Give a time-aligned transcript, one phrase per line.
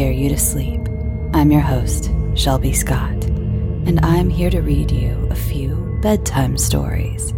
[0.00, 0.80] Scare You to Sleep.
[1.34, 7.34] I'm your host, Shelby Scott, and I'm here to read you a few bedtime stories.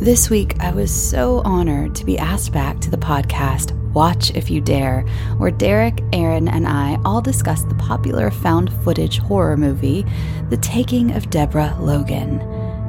[0.00, 4.50] This week, I was so honored to be asked back to the podcast Watch If
[4.50, 5.02] You Dare,
[5.36, 10.04] where Derek, Aaron, and I all discussed the popular found footage horror movie,
[10.50, 12.38] The Taking of Deborah Logan.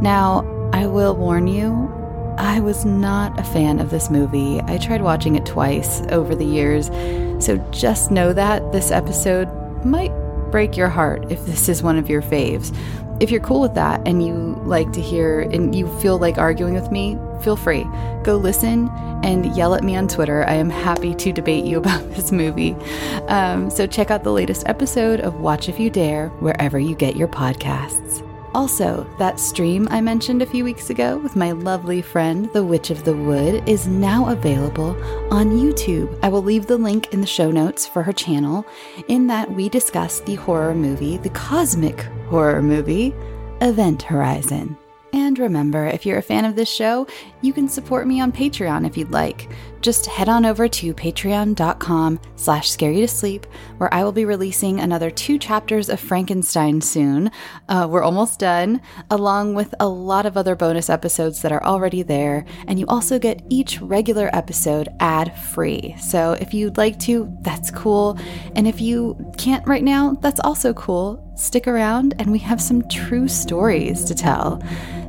[0.01, 1.93] Now, I will warn you,
[2.39, 4.61] I was not a fan of this movie.
[4.61, 6.89] I tried watching it twice over the years,
[7.39, 9.47] so just know that this episode
[9.85, 10.11] might
[10.51, 12.75] break your heart if this is one of your faves.
[13.19, 16.73] If you're cool with that and you like to hear and you feel like arguing
[16.73, 17.85] with me, feel free.
[18.23, 18.89] Go listen
[19.23, 20.45] and yell at me on Twitter.
[20.47, 22.73] I am happy to debate you about this movie.
[23.27, 27.15] Um, so check out the latest episode of Watch If You Dare wherever you get
[27.15, 28.28] your podcasts.
[28.59, 32.89] Also, that stream I mentioned a few weeks ago with my lovely friend, the Witch
[32.89, 36.19] of the Wood, is now available on YouTube.
[36.21, 38.65] I will leave the link in the show notes for her channel,
[39.07, 43.15] in that we discuss the horror movie, the cosmic horror movie,
[43.61, 44.77] Event Horizon.
[45.13, 47.05] And remember, if you're a fan of this show,
[47.41, 49.49] you can support me on Patreon if you'd like.
[49.81, 53.45] Just head on over to patreon.com slash scare you to sleep,
[53.77, 57.31] where I will be releasing another two chapters of Frankenstein soon.
[57.69, 62.01] Uh, we're almost done, along with a lot of other bonus episodes that are already
[62.01, 62.45] there.
[62.67, 65.95] And you also get each regular episode ad free.
[65.97, 68.19] So if you'd like to, that's cool.
[68.55, 71.25] And if you can't right now, that's also cool.
[71.37, 74.61] Stick around, and we have some true stories to tell.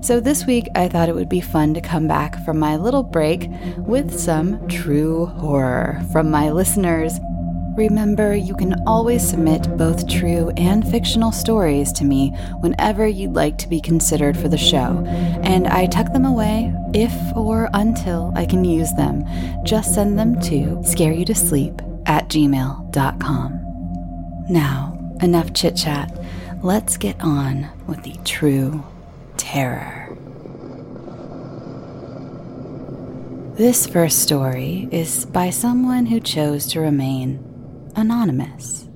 [0.03, 3.03] So, this week I thought it would be fun to come back from my little
[3.03, 7.21] break with some true horror from my listeners.
[7.77, 12.31] Remember, you can always submit both true and fictional stories to me
[12.61, 15.05] whenever you'd like to be considered for the show,
[15.43, 19.25] and I tuck them away if or until I can use them.
[19.65, 23.61] Just send them to scareyoutosleep at gmail.com.
[24.49, 26.11] Now, enough chit chat.
[26.63, 28.83] Let's get on with the true
[29.41, 30.15] terror.
[33.57, 37.43] This first story is by someone who chose to remain
[37.97, 38.89] anonymous.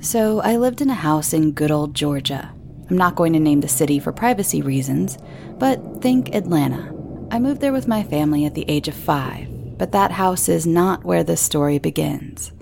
[0.00, 2.52] So, I lived in a house in good old Georgia.
[2.90, 5.16] I'm not going to name the city for privacy reasons,
[5.58, 6.92] but think Atlanta.
[7.30, 9.48] I moved there with my family at the age of five,
[9.78, 12.52] but that house is not where this story begins.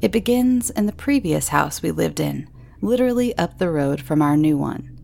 [0.00, 2.48] It begins in the previous house we lived in,
[2.80, 4.95] literally up the road from our new one.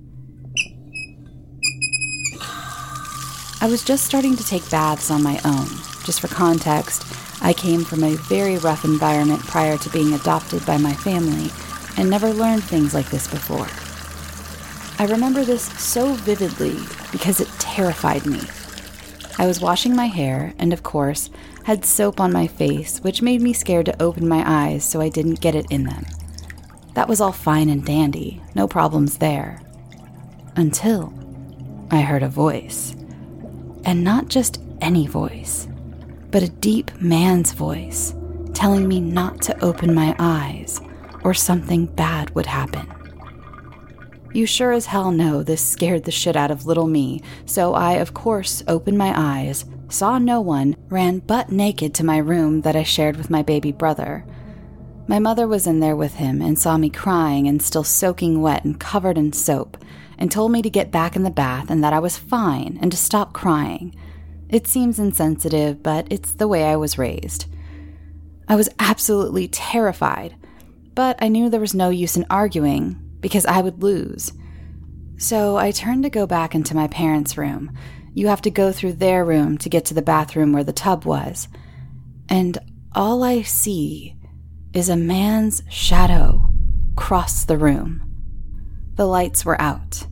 [3.62, 5.68] I was just starting to take baths on my own.
[6.02, 7.04] Just for context,
[7.40, 11.48] I came from a very rough environment prior to being adopted by my family
[11.96, 13.68] and never learned things like this before.
[14.98, 16.74] I remember this so vividly
[17.12, 18.40] because it terrified me.
[19.38, 21.30] I was washing my hair and, of course,
[21.62, 25.08] had soap on my face, which made me scared to open my eyes so I
[25.08, 26.04] didn't get it in them.
[26.94, 29.62] That was all fine and dandy, no problems there.
[30.56, 31.14] Until
[31.92, 32.96] I heard a voice.
[33.84, 35.68] And not just any voice,
[36.30, 38.14] but a deep man's voice
[38.54, 40.80] telling me not to open my eyes
[41.24, 42.86] or something bad would happen.
[44.32, 47.94] You sure as hell know this scared the shit out of little me, so I,
[47.94, 52.74] of course, opened my eyes, saw no one, ran butt naked to my room that
[52.74, 54.24] I shared with my baby brother.
[55.06, 58.64] My mother was in there with him and saw me crying and still soaking wet
[58.64, 59.76] and covered in soap,
[60.22, 62.92] and told me to get back in the bath and that I was fine and
[62.92, 63.92] to stop crying.
[64.48, 67.46] It seems insensitive, but it's the way I was raised.
[68.46, 70.36] I was absolutely terrified,
[70.94, 74.30] but I knew there was no use in arguing because I would lose.
[75.18, 77.76] So I turned to go back into my parents' room.
[78.14, 81.04] You have to go through their room to get to the bathroom where the tub
[81.04, 81.48] was.
[82.28, 82.58] And
[82.94, 84.14] all I see
[84.72, 86.48] is a man's shadow
[86.94, 88.08] cross the room.
[88.94, 90.06] The lights were out.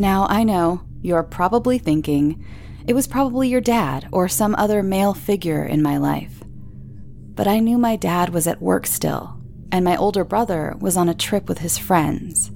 [0.00, 2.42] Now, I know you're probably thinking
[2.86, 6.42] it was probably your dad or some other male figure in my life.
[7.40, 9.40] but I knew my dad was at work still,
[9.72, 12.50] and my older brother was on a trip with his friends.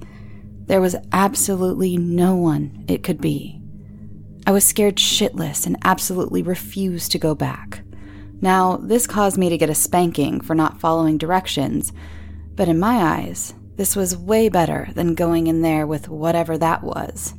[0.67, 3.59] There was absolutely no one it could be.
[4.45, 7.81] I was scared shitless and absolutely refused to go back.
[8.41, 11.91] Now, this caused me to get a spanking for not following directions,
[12.53, 16.83] but in my eyes, this was way better than going in there with whatever that
[16.83, 17.33] was.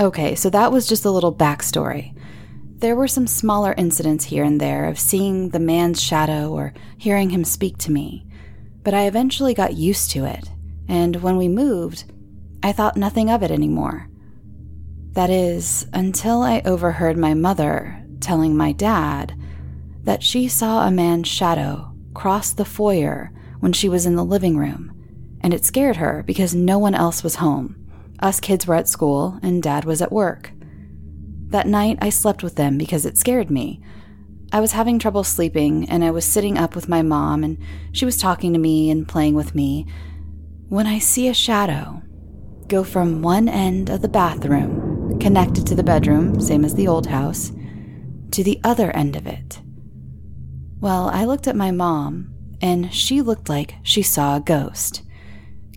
[0.00, 2.14] Okay, so that was just a little backstory.
[2.76, 7.30] There were some smaller incidents here and there of seeing the man's shadow or hearing
[7.30, 8.26] him speak to me,
[8.84, 10.48] but I eventually got used to it,
[10.86, 12.04] and when we moved,
[12.62, 14.08] I thought nothing of it anymore.
[15.12, 19.34] That is, until I overheard my mother telling my dad
[20.04, 24.56] that she saw a man's shadow cross the foyer when she was in the living
[24.56, 24.92] room,
[25.40, 27.76] and it scared her because no one else was home.
[28.20, 30.52] Us kids were at school, and dad was at work.
[31.48, 33.80] That night, I slept with them because it scared me.
[34.52, 37.58] I was having trouble sleeping, and I was sitting up with my mom, and
[37.92, 39.86] she was talking to me and playing with me,
[40.68, 42.02] when I see a shadow
[42.66, 47.06] go from one end of the bathroom, connected to the bedroom, same as the old
[47.06, 47.50] house,
[48.32, 49.60] to the other end of it.
[50.80, 55.02] Well, I looked at my mom, and she looked like she saw a ghost.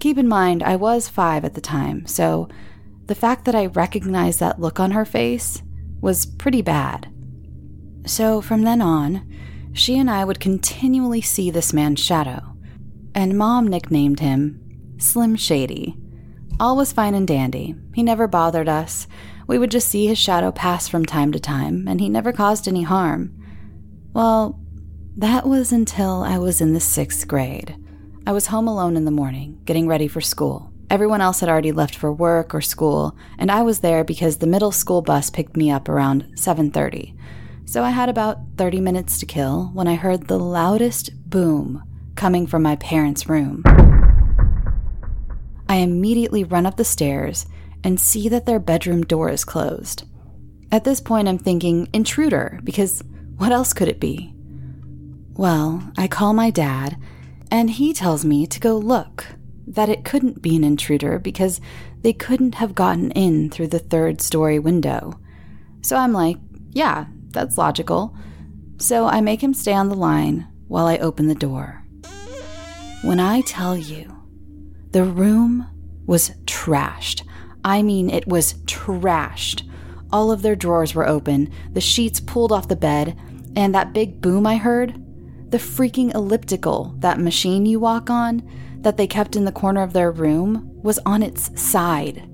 [0.01, 2.49] Keep in mind, I was five at the time, so
[3.05, 5.61] the fact that I recognized that look on her face
[6.01, 7.07] was pretty bad.
[8.07, 9.31] So from then on,
[9.73, 12.41] she and I would continually see this man's shadow,
[13.13, 15.95] and Mom nicknamed him Slim Shady.
[16.59, 17.75] All was fine and dandy.
[17.93, 19.05] He never bothered us.
[19.45, 22.67] We would just see his shadow pass from time to time, and he never caused
[22.67, 23.37] any harm.
[24.13, 24.59] Well,
[25.15, 27.75] that was until I was in the sixth grade.
[28.25, 30.71] I was home alone in the morning, getting ready for school.
[30.91, 34.45] Everyone else had already left for work or school, and I was there because the
[34.45, 37.15] middle school bus picked me up around 7:30.
[37.65, 41.81] So I had about 30 minutes to kill when I heard the loudest boom
[42.15, 43.63] coming from my parents' room.
[45.67, 47.47] I immediately run up the stairs
[47.83, 50.03] and see that their bedroom door is closed.
[50.71, 53.01] At this point, I'm thinking intruder because
[53.37, 54.35] what else could it be?
[55.33, 56.97] Well, I call my dad
[57.51, 59.25] and he tells me to go look,
[59.67, 61.61] that it couldn't be an intruder because
[62.01, 65.19] they couldn't have gotten in through the third story window.
[65.81, 66.37] So I'm like,
[66.71, 68.15] yeah, that's logical.
[68.77, 71.85] So I make him stay on the line while I open the door.
[73.03, 74.17] When I tell you,
[74.91, 75.67] the room
[76.05, 77.25] was trashed.
[77.63, 79.69] I mean, it was trashed.
[80.11, 83.17] All of their drawers were open, the sheets pulled off the bed,
[83.55, 85.01] and that big boom I heard
[85.51, 88.41] the freaking elliptical, that machine you walk on,
[88.77, 92.27] that they kept in the corner of their room, was on its side.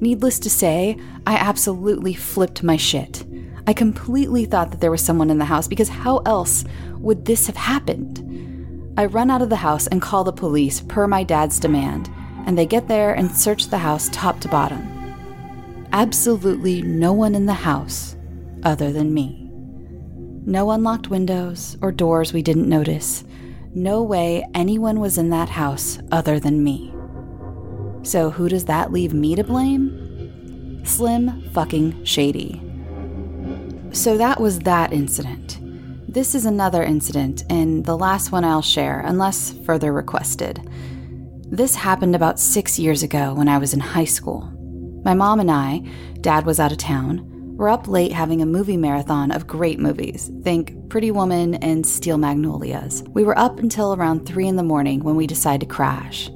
[0.00, 3.24] Needless to say, I absolutely flipped my shit.
[3.66, 6.64] I completely thought that there was someone in the house because how else
[6.98, 8.92] would this have happened?
[8.98, 12.10] I run out of the house and call the police per my dad's demand,
[12.44, 14.82] and they get there and search the house top to bottom.
[15.92, 18.16] Absolutely no one in the house
[18.64, 19.43] other than me.
[20.46, 23.24] No unlocked windows or doors we didn't notice.
[23.74, 26.94] No way anyone was in that house other than me.
[28.02, 30.82] So, who does that leave me to blame?
[30.84, 32.60] Slim fucking Shady.
[33.92, 35.60] So, that was that incident.
[36.12, 40.60] This is another incident, and the last one I'll share, unless further requested.
[41.46, 44.42] This happened about six years ago when I was in high school.
[45.04, 45.82] My mom and I,
[46.20, 50.28] dad was out of town, we're up late having a movie marathon of great movies.
[50.42, 53.04] Think Pretty Woman and Steel Magnolias.
[53.10, 56.28] We were up until around 3 in the morning when we decided to crash.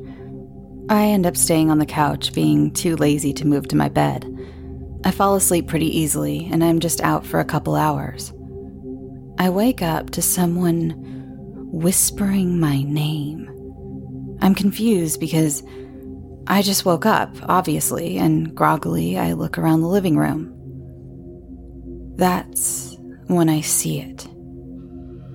[0.89, 4.27] I end up staying on the couch, being too lazy to move to my bed.
[5.05, 8.33] I fall asleep pretty easily, and I'm just out for a couple hours.
[9.39, 10.95] I wake up to someone
[11.73, 13.51] whispering my name.
[14.41, 15.65] I'm confused because
[16.47, 20.58] I just woke up, obviously, and groggily I look around the living room.
[22.19, 22.97] That's
[23.29, 24.29] when I see it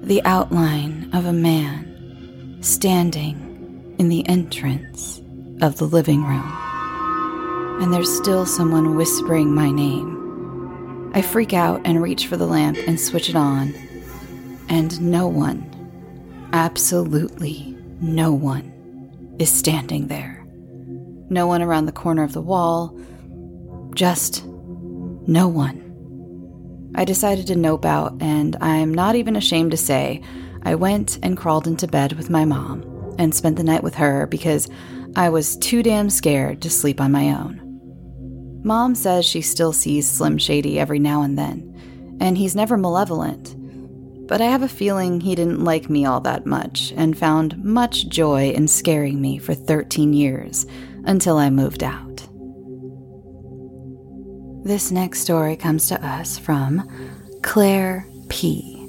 [0.03, 5.21] the outline of a man standing in the entrance
[5.61, 6.51] of the living room.
[7.81, 11.11] And there's still someone whispering my name.
[11.15, 13.73] I freak out and reach for the lamp and switch it on.
[14.67, 15.63] And no one,
[16.51, 20.45] absolutely no one, is standing there.
[21.29, 22.99] No one around the corner of the wall,
[23.95, 25.82] just no one.
[26.95, 30.21] I decided to nope out, and I'm not even ashamed to say
[30.63, 34.27] I went and crawled into bed with my mom and spent the night with her
[34.27, 34.69] because
[35.15, 37.59] I was too damn scared to sleep on my own.
[38.63, 43.55] Mom says she still sees Slim Shady every now and then, and he's never malevolent.
[44.27, 48.07] but I have a feeling he didn't like me all that much and found much
[48.07, 50.65] joy in scaring me for 13 years
[51.05, 52.27] until I moved out.
[54.63, 56.89] This next story comes to us from
[57.41, 58.87] Claire P.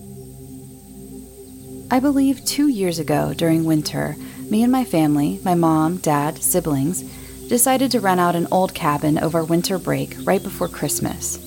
[1.90, 4.14] I believe two years ago during winter,
[4.48, 7.02] me and my family, my mom, dad, siblings,
[7.48, 11.38] decided to rent out an old cabin over winter break right before Christmas.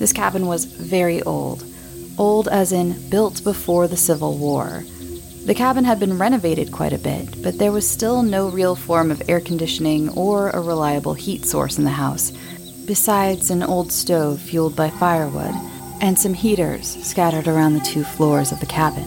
[0.00, 1.62] This cabin was very old,
[2.18, 4.82] old as in built before the Civil War.
[5.46, 9.12] The cabin had been renovated quite a bit, but there was still no real form
[9.12, 12.32] of air conditioning or a reliable heat source in the house,
[12.88, 15.54] besides an old stove fueled by firewood
[16.00, 19.06] and some heaters scattered around the two floors of the cabin.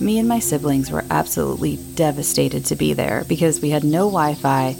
[0.00, 4.34] Me and my siblings were absolutely devastated to be there because we had no Wi
[4.34, 4.74] Fi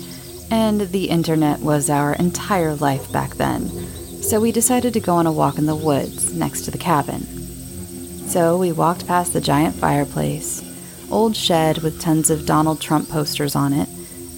[0.51, 3.69] and the internet was our entire life back then,
[4.21, 7.21] so we decided to go on a walk in the woods next to the cabin.
[8.27, 10.61] So we walked past the giant fireplace,
[11.09, 13.89] old shed with tons of Donald Trump posters on it,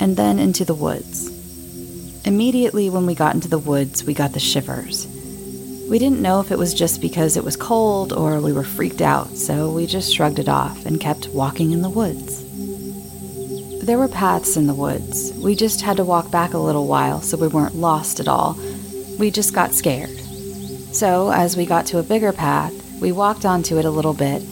[0.01, 1.38] and then into the woods.
[2.25, 5.07] Immediately when we got into the woods, we got the shivers.
[5.89, 9.01] We didn't know if it was just because it was cold or we were freaked
[9.01, 12.45] out, so we just shrugged it off and kept walking in the woods.
[13.85, 15.33] There were paths in the woods.
[15.43, 18.59] We just had to walk back a little while so we weren't lost at all.
[19.19, 20.19] We just got scared.
[20.93, 24.43] So, as we got to a bigger path, we walked onto it a little bit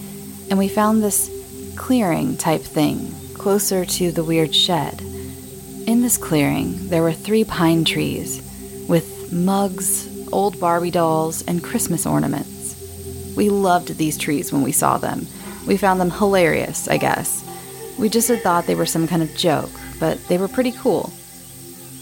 [0.48, 1.30] and we found this
[1.76, 5.02] clearing type thing closer to the weird shed.
[5.86, 8.42] In this clearing, there were three pine trees
[8.88, 13.34] with mugs, old Barbie dolls, and Christmas ornaments.
[13.36, 15.28] We loved these trees when we saw them.
[15.64, 17.44] We found them hilarious, I guess.
[18.00, 21.10] We just had thought they were some kind of joke, but they were pretty cool.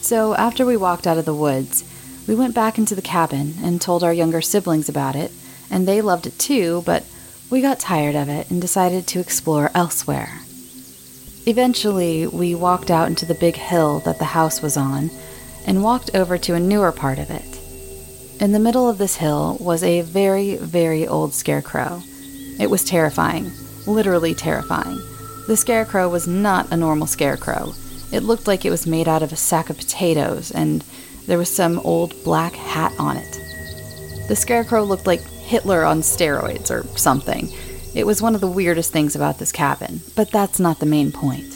[0.00, 1.84] So, after we walked out of the woods,
[2.26, 5.30] we went back into the cabin and told our younger siblings about it,
[5.70, 7.04] and they loved it too, but
[7.50, 10.40] we got tired of it and decided to explore elsewhere.
[11.46, 15.10] Eventually, we walked out into the big hill that the house was on
[15.66, 17.60] and walked over to a newer part of it.
[18.40, 22.02] In the middle of this hill was a very, very old scarecrow.
[22.58, 23.50] It was terrifying,
[23.86, 24.98] literally terrifying.
[25.46, 27.74] The scarecrow was not a normal scarecrow.
[28.10, 30.82] It looked like it was made out of a sack of potatoes, and
[31.26, 33.40] there was some old black hat on it.
[34.28, 37.52] The scarecrow looked like Hitler on steroids or something.
[37.94, 41.12] It was one of the weirdest things about this cabin, but that's not the main
[41.12, 41.52] point.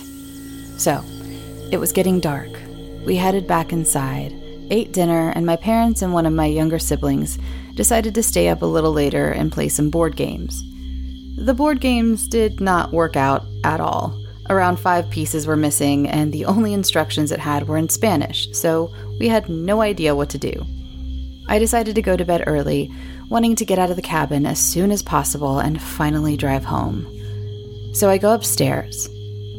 [0.78, 1.02] So,
[1.72, 2.48] it was getting dark.
[3.04, 4.32] We headed back inside,
[4.70, 7.38] ate dinner, and my parents and one of my younger siblings
[7.74, 10.62] decided to stay up a little later and play some board games.
[11.36, 14.16] The board games did not work out at all.
[14.48, 18.94] Around five pieces were missing, and the only instructions it had were in Spanish, so
[19.18, 20.66] we had no idea what to do.
[21.48, 22.92] I decided to go to bed early,
[23.28, 27.06] wanting to get out of the cabin as soon as possible and finally drive home.
[27.94, 29.08] So I go upstairs,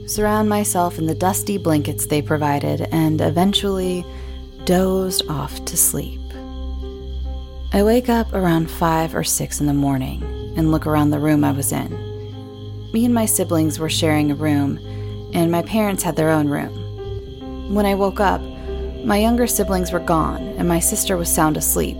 [0.05, 4.05] surround myself in the dusty blankets they provided, and eventually
[4.65, 6.21] dozed off to sleep.
[7.73, 10.23] I wake up around 5 or 6 in the morning
[10.55, 11.91] and look around the room I was in.
[12.91, 14.79] Me and my siblings were sharing a room,
[15.33, 17.73] and my parents had their own room.
[17.73, 18.41] When I woke up,
[19.03, 21.97] my younger siblings were gone, and my sister was sound asleep,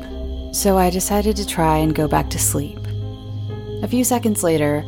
[0.52, 2.80] so I decided to try and go back to sleep.
[3.82, 4.84] A few seconds later,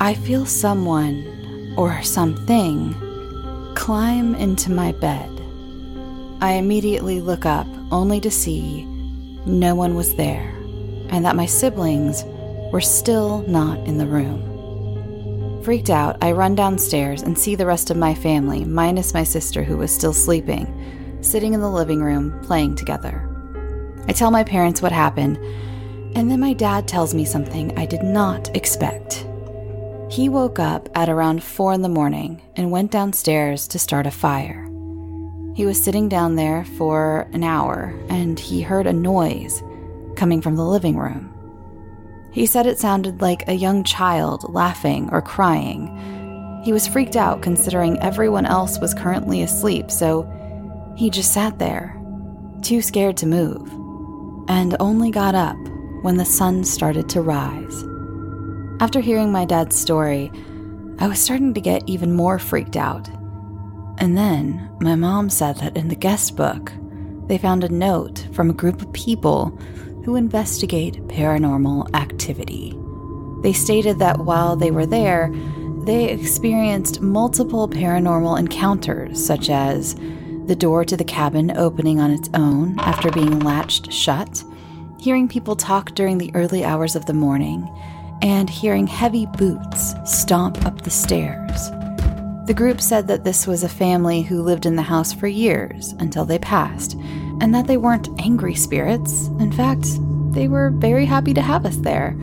[0.00, 2.94] I feel someone or something
[3.74, 5.30] climb into my bed.
[6.40, 8.84] I immediately look up, only to see
[9.46, 10.48] no one was there,
[11.08, 12.24] and that my siblings
[12.72, 15.62] were still not in the room.
[15.62, 19.62] Freaked out, I run downstairs and see the rest of my family, minus my sister
[19.62, 20.66] who was still sleeping,
[21.22, 23.28] sitting in the living room playing together.
[24.08, 25.38] I tell my parents what happened,
[26.16, 29.26] and then my dad tells me something I did not expect.
[30.10, 34.10] He woke up at around 4 in the morning and went downstairs to start a
[34.10, 34.68] fire.
[35.54, 39.62] He was sitting down there for an hour and he heard a noise
[40.16, 41.32] coming from the living room.
[42.32, 46.60] He said it sounded like a young child laughing or crying.
[46.64, 50.22] He was freaked out considering everyone else was currently asleep, so
[51.02, 52.00] he just sat there,
[52.62, 53.68] too scared to move,
[54.48, 55.58] and only got up
[56.02, 57.84] when the sun started to rise.
[58.80, 60.30] After hearing my dad's story,
[60.98, 63.08] I was starting to get even more freaked out
[63.98, 66.72] and then my mom said that in the guest book,
[67.28, 69.56] they found a note from a group of people
[70.04, 72.76] who investigate paranormal activity.
[73.42, 75.32] They stated that while they were there,
[75.84, 79.94] they experienced multiple paranormal encounters, such as
[80.46, 84.42] the door to the cabin opening on its own after being latched shut,
[84.98, 87.68] hearing people talk during the early hours of the morning,
[88.22, 91.70] and hearing heavy boots stomp up the stairs.
[92.46, 95.92] The group said that this was a family who lived in the house for years
[96.00, 96.94] until they passed,
[97.40, 99.28] and that they weren't angry spirits.
[99.38, 99.86] In fact,
[100.32, 102.16] they were very happy to have us there.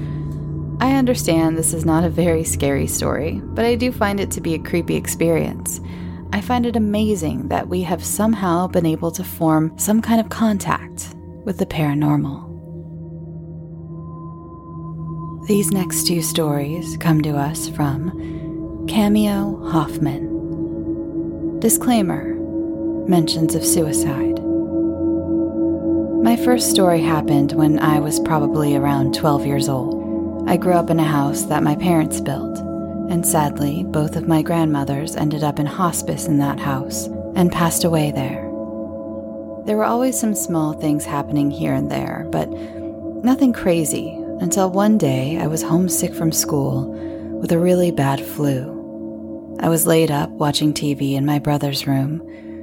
[0.82, 4.42] I understand this is not a very scary story, but I do find it to
[4.42, 5.82] be a creepy experience.
[6.32, 10.30] I find it amazing that we have somehow been able to form some kind of
[10.30, 12.48] contact with the paranormal.
[15.48, 21.60] These next two stories come to us from Cameo Hoffman.
[21.60, 22.36] Disclaimer
[23.08, 24.40] mentions of suicide.
[26.24, 30.48] My first story happened when I was probably around 12 years old.
[30.48, 32.60] I grew up in a house that my parents built,
[33.10, 37.84] and sadly, both of my grandmothers ended up in hospice in that house and passed
[37.84, 38.44] away there.
[39.66, 44.98] There were always some small things happening here and there, but nothing crazy until one
[44.98, 46.92] day I was homesick from school
[47.42, 49.58] with a really bad flu.
[49.60, 52.20] I was laid up watching TV in my brother's room,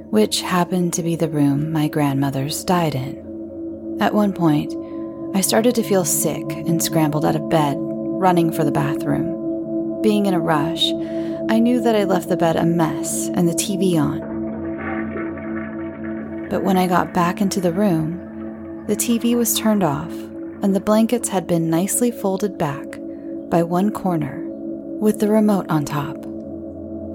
[0.09, 3.97] which happened to be the room my grandmother's died in.
[4.01, 4.73] At one point,
[5.35, 9.36] I started to feel sick and scrambled out of bed, running for the bathroom.
[10.01, 10.91] Being in a rush,
[11.49, 14.19] I knew that I left the bed a mess and the TV on.
[16.49, 20.11] But when I got back into the room, the TV was turned off
[20.61, 22.85] and the blankets had been nicely folded back
[23.49, 24.43] by one corner
[24.99, 26.15] with the remote on top.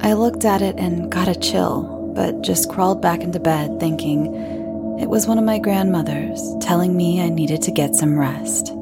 [0.05, 4.35] I looked at it and got a chill, but just crawled back into bed thinking
[5.01, 8.73] it was one of my grandmothers telling me I needed to get some rest.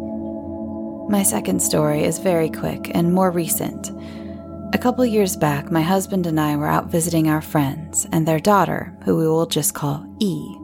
[1.11, 3.91] My second story is very quick and more recent.
[4.73, 8.39] A couple years back, my husband and I were out visiting our friends and their
[8.39, 10.57] daughter, who we will just call E.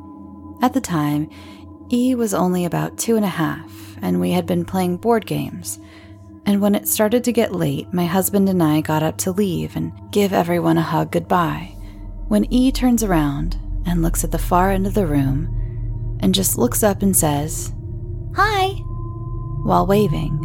[0.63, 1.29] At the time,
[1.91, 5.81] E was only about two and a half, and we had been playing board games.
[6.47, 9.75] And when it started to get late, my husband and I got up to leave
[9.75, 11.75] and give everyone a hug goodbye.
[12.29, 16.57] When E turns around and looks at the far end of the room and just
[16.57, 17.73] looks up and says,
[18.37, 18.81] Hi,
[19.67, 20.39] while waving.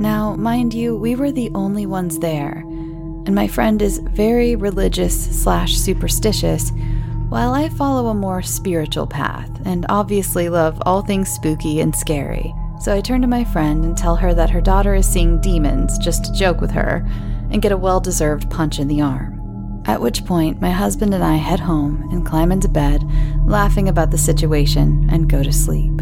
[0.00, 5.42] Now, mind you, we were the only ones there, and my friend is very religious
[5.42, 6.72] slash superstitious
[7.28, 12.54] while I follow a more spiritual path and obviously love all things spooky and scary,
[12.80, 15.98] so I turn to my friend and tell her that her daughter is seeing demons
[15.98, 17.04] just to joke with her
[17.50, 19.82] and get a well deserved punch in the arm.
[19.86, 23.02] At which point, my husband and I head home and climb into bed,
[23.46, 26.00] laughing about the situation, and go to sleep.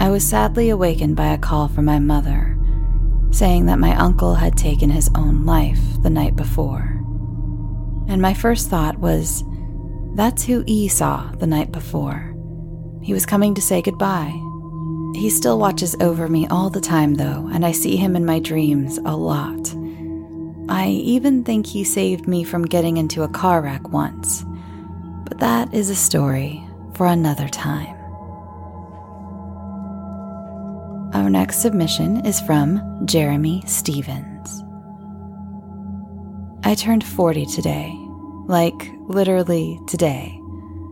[0.00, 2.58] I was sadly awakened by a call from my mother,
[3.32, 6.96] saying that my uncle had taken his own life the night before.
[8.08, 9.44] And my first thought was,
[10.14, 12.34] that's who E saw the night before.
[13.02, 14.32] He was coming to say goodbye.
[15.16, 18.38] He still watches over me all the time, though, and I see him in my
[18.38, 19.74] dreams a lot.
[20.70, 24.46] I even think he saved me from getting into a car wreck once.
[25.26, 27.99] But that is a story for another time.
[31.12, 34.62] Our next submission is from Jeremy Stevens.
[36.62, 37.92] I turned 40 today
[38.46, 40.40] like literally today,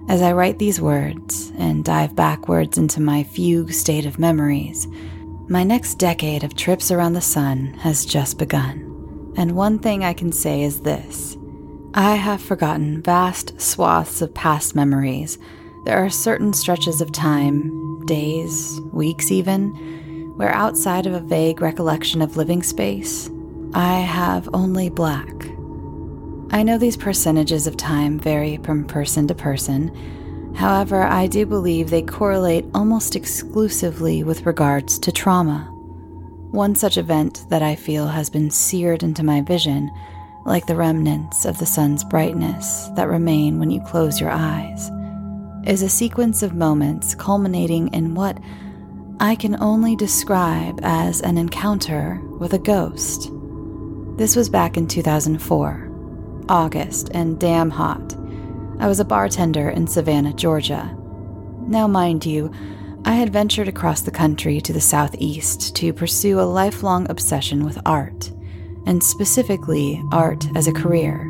[0.08, 4.88] as I write these words and dive backwards into my fugue state of memories,
[5.48, 9.32] my next decade of trips around the sun has just begun.
[9.36, 11.36] And one thing I can say is this
[11.94, 15.38] I have forgotten vast swaths of past memories.
[15.84, 19.97] There are certain stretches of time, days, weeks even,
[20.38, 23.30] where outside of a vague recollection of living space,
[23.74, 25.48] I have only black
[26.50, 29.94] I know these percentages of time vary from person to person.
[30.54, 35.70] However, I do believe they correlate almost exclusively with regards to trauma.
[36.50, 39.90] One such event that I feel has been seared into my vision,
[40.46, 44.90] like the remnants of the sun's brightness that remain when you close your eyes,
[45.66, 48.38] is a sequence of moments culminating in what
[49.20, 53.32] I can only describe as an encounter with a ghost.
[54.16, 56.44] This was back in 2004.
[56.48, 58.16] August, and damn hot.
[58.78, 60.96] I was a bartender in Savannah, Georgia.
[61.66, 62.52] Now, mind you,
[63.04, 67.78] I had ventured across the country to the southeast to pursue a lifelong obsession with
[67.84, 68.30] art,
[68.86, 71.24] and specifically art as a career.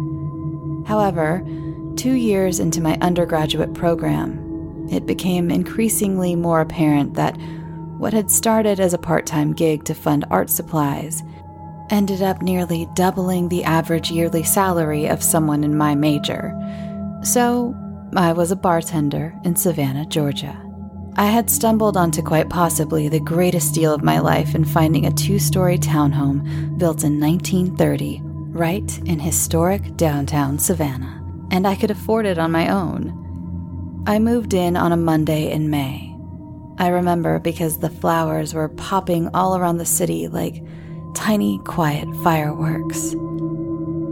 [0.86, 1.42] However,
[1.96, 7.38] two years into my undergraduate program, it became increasingly more apparent that
[7.98, 11.22] what had started as a part time gig to fund art supplies
[11.90, 16.54] ended up nearly doubling the average yearly salary of someone in my major.
[17.22, 17.74] So,
[18.16, 20.56] I was a bartender in Savannah, Georgia.
[21.16, 25.12] I had stumbled onto quite possibly the greatest deal of my life in finding a
[25.12, 32.24] two story townhome built in 1930, right in historic downtown Savannah, and I could afford
[32.24, 34.04] it on my own.
[34.06, 36.17] I moved in on a Monday in May.
[36.80, 40.62] I remember because the flowers were popping all around the city like
[41.14, 43.16] tiny, quiet fireworks.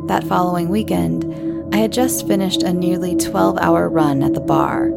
[0.09, 1.25] That following weekend,
[1.73, 4.91] I had just finished a nearly 12 hour run at the bar.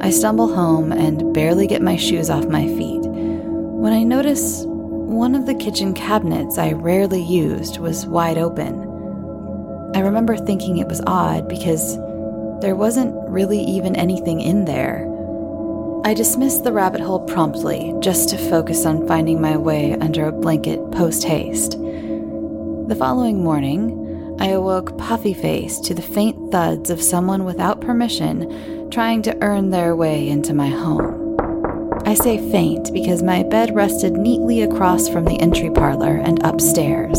[0.00, 5.36] I stumble home and barely get my shoes off my feet when I notice one
[5.36, 8.80] of the kitchen cabinets I rarely used was wide open.
[9.94, 11.96] I remember thinking it was odd because
[12.60, 15.13] there wasn't really even anything in there.
[16.06, 20.32] I dismissed the rabbit hole promptly just to focus on finding my way under a
[20.32, 21.72] blanket post haste.
[21.72, 28.90] The following morning, I awoke puffy faced to the faint thuds of someone without permission
[28.90, 31.38] trying to earn their way into my home.
[32.04, 37.18] I say faint because my bed rested neatly across from the entry parlor and upstairs.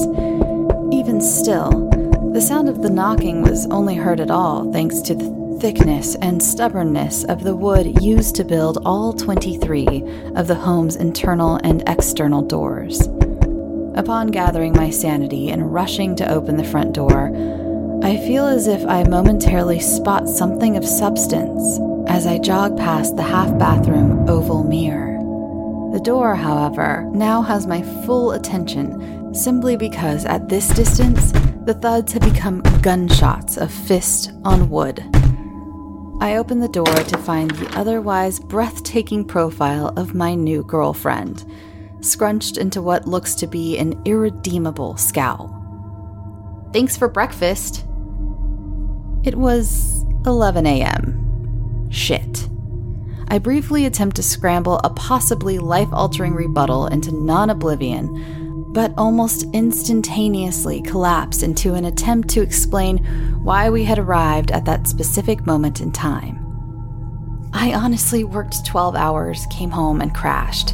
[0.91, 1.89] Even still,
[2.33, 6.41] the sound of the knocking was only heard at all thanks to the thickness and
[6.41, 9.87] stubbornness of the wood used to build all 23
[10.35, 13.07] of the home's internal and external doors.
[13.95, 17.31] Upon gathering my sanity and rushing to open the front door,
[18.03, 23.23] I feel as if I momentarily spot something of substance as I jog past the
[23.23, 25.15] half bathroom oval mirror.
[25.93, 31.31] The door, however, now has my full attention simply because at this distance,
[31.65, 35.03] the thuds had become gunshots of fist on wood.
[36.19, 41.45] I open the door to find the otherwise breathtaking profile of my new girlfriend,
[42.01, 45.51] scrunched into what looks to be an irredeemable scowl.
[46.73, 47.85] Thanks for breakfast.
[49.23, 51.87] It was 11 a.m.
[51.91, 52.47] Shit.
[53.27, 58.34] I briefly attempt to scramble a possibly life altering rebuttal into non oblivion
[58.75, 62.97] but almost instantaneously collapse into an attempt to explain
[63.41, 66.37] why we had arrived at that specific moment in time.
[67.53, 70.73] I honestly worked 12 hours, came home, and crashed.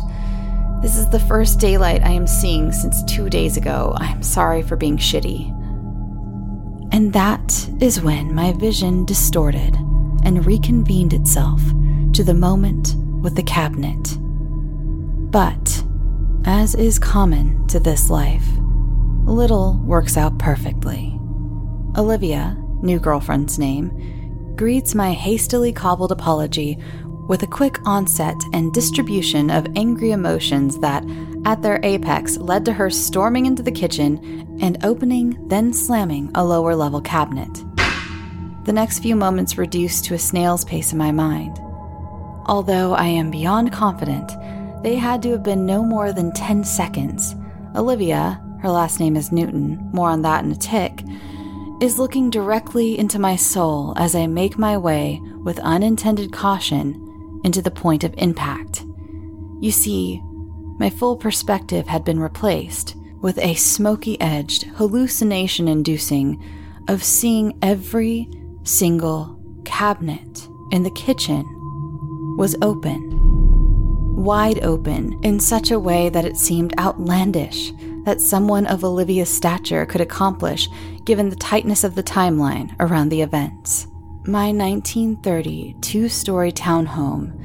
[0.81, 3.93] This is the first daylight I am seeing since two days ago.
[3.97, 5.51] I'm sorry for being shitty.
[6.91, 9.75] And that is when my vision distorted
[10.23, 11.61] and reconvened itself
[12.13, 14.17] to the moment with the cabinet.
[15.29, 15.83] But
[16.45, 18.45] as is common to this life,
[19.25, 21.17] little works out perfectly.
[21.97, 26.77] Olivia, new girlfriend's name, greets my hastily cobbled apology
[27.27, 31.05] with a quick onset and distribution of angry emotions that,
[31.45, 36.43] at their apex, led to her storming into the kitchen and opening, then slamming a
[36.43, 37.63] lower level cabinet.
[38.65, 41.57] The next few moments reduced to a snail's pace in my mind.
[42.47, 44.31] Although I am beyond confident
[44.83, 47.35] they had to have been no more than 10 seconds.
[47.75, 51.03] Olivia, her last name is Newton, more on that in a tick,
[51.81, 57.61] is looking directly into my soul as I make my way with unintended caution into
[57.61, 58.85] the point of impact.
[59.59, 60.21] You see,
[60.77, 66.43] my full perspective had been replaced with a smoky edged, hallucination inducing
[66.87, 68.27] of seeing every
[68.63, 71.45] single cabinet in the kitchen
[72.37, 73.20] was open
[74.11, 77.71] wide open in such a way that it seemed outlandish
[78.05, 80.67] that someone of Olivia's stature could accomplish
[81.05, 83.87] given the tightness of the timeline around the events.
[84.25, 87.39] My 1930 two story townhome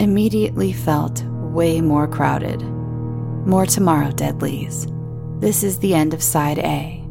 [0.00, 2.62] immediately felt way more crowded.
[3.46, 4.86] More tomorrow, Deadlies.
[5.38, 7.04] This is the end of side A.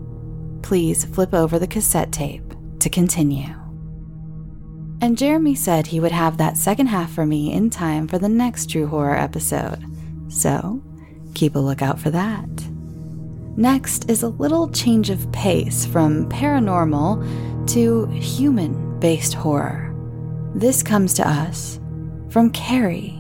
[0.62, 3.61] Please flip over the cassette tape to continue.
[5.02, 8.30] And Jeremy said he would have that second half for me in time for the
[8.30, 9.84] next True Horror episode.
[10.30, 10.84] So,
[11.34, 12.48] keep a lookout for that.
[13.58, 19.88] Next is a little change of pace from paranormal to human based horror.
[20.54, 21.80] This comes to us
[22.30, 23.18] from Carrie.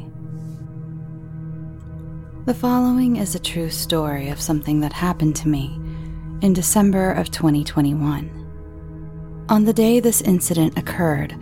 [2.45, 5.79] The following is a true story of something that happened to me
[6.41, 8.37] in December of 2021.
[9.49, 11.35] On the day this incident occurred,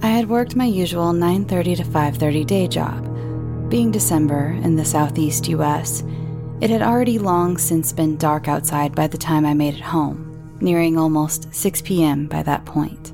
[0.00, 3.04] I had worked my usual 9:30 to 5:30 day job.
[3.68, 6.04] Being December in the southeast US,
[6.60, 10.38] it had already long since been dark outside by the time I made it home,
[10.60, 12.26] nearing almost 6 p.m.
[12.28, 13.12] by that point.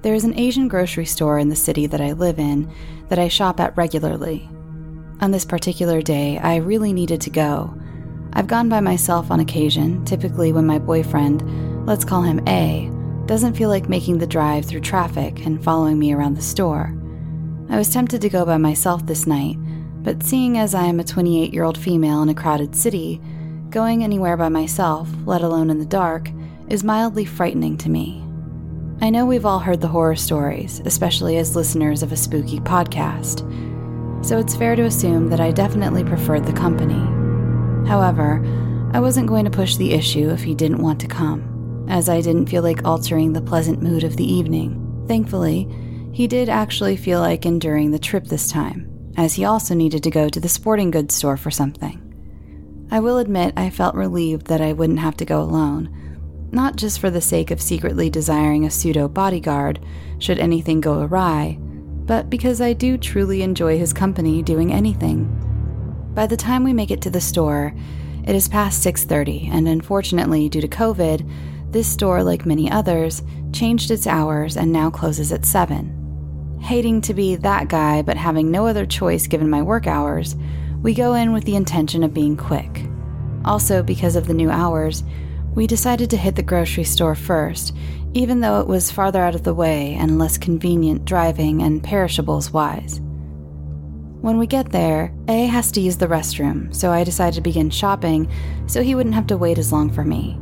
[0.00, 2.70] There is an Asian grocery store in the city that I live in
[3.10, 4.48] that I shop at regularly.
[5.20, 7.74] On this particular day, I really needed to go.
[8.32, 12.90] I've gone by myself on occasion, typically when my boyfriend, let's call him A,
[13.26, 16.94] doesn't feel like making the drive through traffic and following me around the store.
[17.70, 19.56] I was tempted to go by myself this night,
[20.02, 23.20] but seeing as I am a 28 year old female in a crowded city,
[23.70, 26.30] going anywhere by myself, let alone in the dark,
[26.68, 28.20] is mildly frightening to me.
[29.00, 33.40] I know we've all heard the horror stories, especially as listeners of a spooky podcast,
[34.24, 37.00] so it's fair to assume that I definitely preferred the company.
[37.88, 38.42] However,
[38.92, 41.53] I wasn't going to push the issue if he didn't want to come,
[41.88, 45.04] as I didn't feel like altering the pleasant mood of the evening.
[45.06, 45.68] Thankfully,
[46.12, 50.10] he did actually feel like enduring the trip this time, as he also needed to
[50.10, 52.00] go to the sporting goods store for something.
[52.90, 57.00] I will admit I felt relieved that I wouldn't have to go alone, not just
[57.00, 59.84] for the sake of secretly desiring a pseudo bodyguard
[60.18, 65.24] should anything go awry, but because I do truly enjoy his company doing anything.
[66.14, 67.74] By the time we make it to the store,
[68.24, 71.28] it is past 6:30 and unfortunately due to COVID,
[71.74, 73.20] this store like many others
[73.52, 76.60] changed its hours and now closes at 7.
[76.62, 80.36] Hating to be that guy, but having no other choice given my work hours,
[80.82, 82.86] we go in with the intention of being quick.
[83.44, 85.02] Also, because of the new hours,
[85.56, 87.74] we decided to hit the grocery store first,
[88.12, 92.52] even though it was farther out of the way and less convenient driving and perishables
[92.52, 93.00] wise.
[94.20, 97.68] When we get there, A has to use the restroom, so I decided to begin
[97.68, 98.30] shopping
[98.68, 100.38] so he wouldn't have to wait as long for me.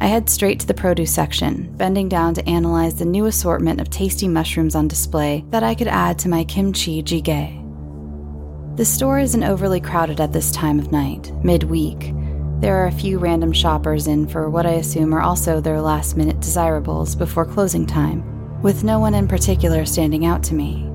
[0.00, 3.90] I head straight to the produce section, bending down to analyze the new assortment of
[3.90, 8.76] tasty mushrooms on display that I could add to my kimchi jjigae.
[8.76, 12.14] The store isn't overly crowded at this time of night, midweek.
[12.60, 16.16] There are a few random shoppers in for what I assume are also their last
[16.16, 18.22] minute desirables before closing time,
[18.62, 20.86] with no one in particular standing out to me.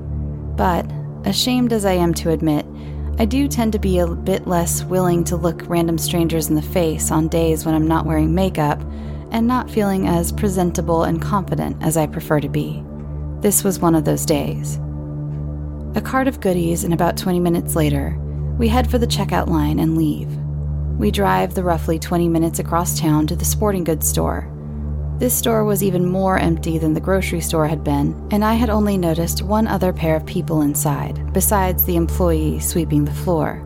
[0.56, 0.90] But,
[1.26, 2.64] ashamed as I am to admit,
[3.16, 6.62] I do tend to be a bit less willing to look random strangers in the
[6.62, 8.80] face on days when I'm not wearing makeup
[9.30, 12.82] and not feeling as presentable and confident as I prefer to be.
[13.40, 14.80] This was one of those days.
[15.94, 18.18] A cart of goodies, and about 20 minutes later,
[18.58, 20.28] we head for the checkout line and leave.
[20.98, 24.50] We drive the roughly 20 minutes across town to the sporting goods store,
[25.18, 28.68] this store was even more empty than the grocery store had been, and I had
[28.68, 33.62] only noticed one other pair of people inside, besides the employee sweeping the floor.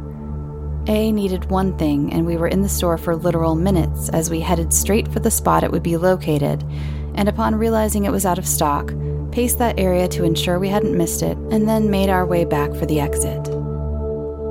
[0.89, 4.41] A needed one thing, and we were in the store for literal minutes as we
[4.41, 6.63] headed straight for the spot it would be located,
[7.15, 8.93] and upon realizing it was out of stock,
[9.33, 12.75] paced that area to ensure we hadn't missed it, and then made our way back
[12.75, 13.45] for the exit.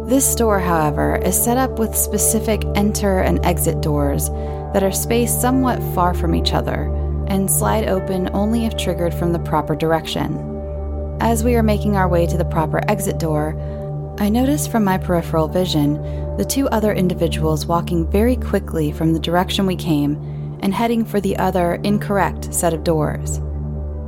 [0.10, 4.30] This store, however, is set up with specific enter and exit doors
[4.73, 6.93] that are spaced somewhat far from each other
[7.27, 10.43] and slide open only if triggered from the proper direction.
[11.19, 13.56] As we are making our way to the proper exit door,
[14.19, 15.95] I notice from my peripheral vision
[16.38, 20.15] the two other individuals walking very quickly from the direction we came
[20.62, 23.39] and heading for the other incorrect set of doors.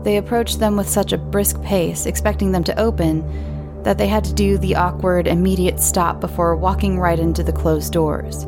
[0.03, 4.23] They approached them with such a brisk pace, expecting them to open, that they had
[4.25, 8.45] to do the awkward, immediate stop before walking right into the closed doors.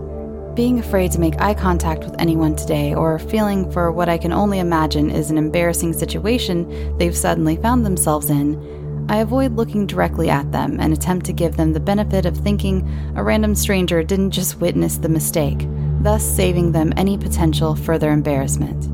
[0.56, 4.34] Being afraid to make eye contact with anyone today, or feeling for what I can
[4.34, 10.30] only imagine is an embarrassing situation they've suddenly found themselves in, I avoid looking directly
[10.30, 12.86] at them and attempt to give them the benefit of thinking
[13.16, 15.68] a random stranger didn't just witness the mistake,
[16.02, 18.90] thus saving them any potential further embarrassment.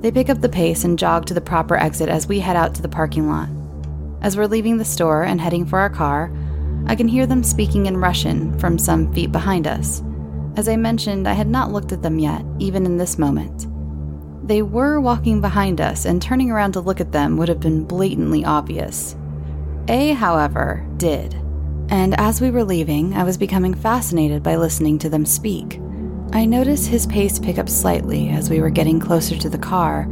[0.00, 2.74] They pick up the pace and jog to the proper exit as we head out
[2.76, 3.50] to the parking lot.
[4.22, 6.32] As we're leaving the store and heading for our car,
[6.86, 10.02] I can hear them speaking in Russian from some feet behind us.
[10.56, 13.66] As I mentioned, I had not looked at them yet, even in this moment.
[14.46, 17.84] They were walking behind us, and turning around to look at them would have been
[17.84, 19.16] blatantly obvious.
[19.88, 21.34] A, however, did.
[21.88, 25.80] And as we were leaving, I was becoming fascinated by listening to them speak.
[26.32, 30.08] I notice his pace pick up slightly as we were getting closer to the car,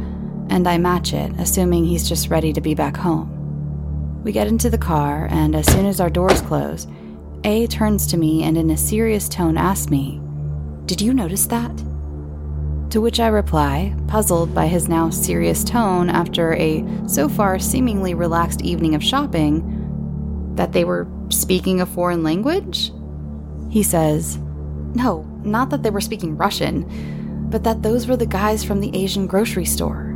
[0.49, 4.21] and I match it, assuming he's just ready to be back home.
[4.23, 6.87] We get into the car, and as soon as our doors close,
[7.43, 10.21] A turns to me and in a serious tone asks me,
[10.85, 11.75] did you notice that?
[12.89, 18.13] To which I reply, puzzled by his now serious tone after a so far seemingly
[18.13, 22.91] relaxed evening of shopping, that they were speaking a foreign language?
[23.69, 24.37] He says,
[24.93, 28.95] No, not that they were speaking Russian, but that those were the guys from the
[28.95, 30.11] Asian grocery store.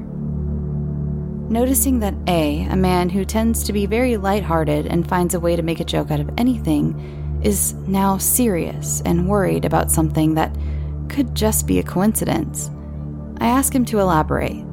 [1.49, 5.55] Noticing that A, a man who tends to be very lighthearted and finds a way
[5.55, 10.55] to make a joke out of anything, is now serious and worried about something that
[11.09, 12.69] could just be a coincidence.
[13.39, 14.65] I ask him to elaborate.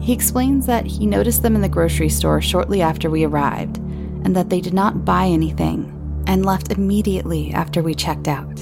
[0.00, 4.36] He explains that he noticed them in the grocery store shortly after we arrived, and
[4.36, 5.92] that they did not buy anything
[6.26, 8.58] and left immediately after we checked out.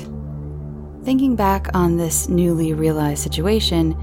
[1.04, 3.94] Thinking back on this newly realized situation,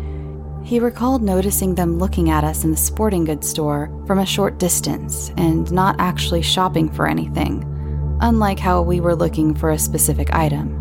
[0.63, 4.59] He recalled noticing them looking at us in the sporting goods store from a short
[4.59, 7.65] distance and not actually shopping for anything,
[8.21, 10.77] unlike how we were looking for a specific item.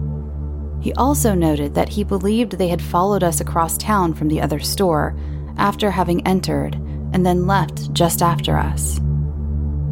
[0.81, 4.61] He also noted that he believed they had followed us across town from the other
[4.61, 5.17] store
[5.57, 6.75] after having entered
[7.13, 8.99] and then left just after us.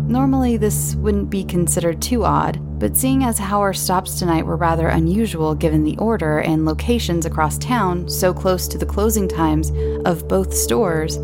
[0.08, 4.56] Normally, this wouldn't be considered too odd, but seeing as how our stops tonight were
[4.56, 9.70] rather unusual given the order and locations across town so close to the closing times
[10.06, 11.18] of both stores,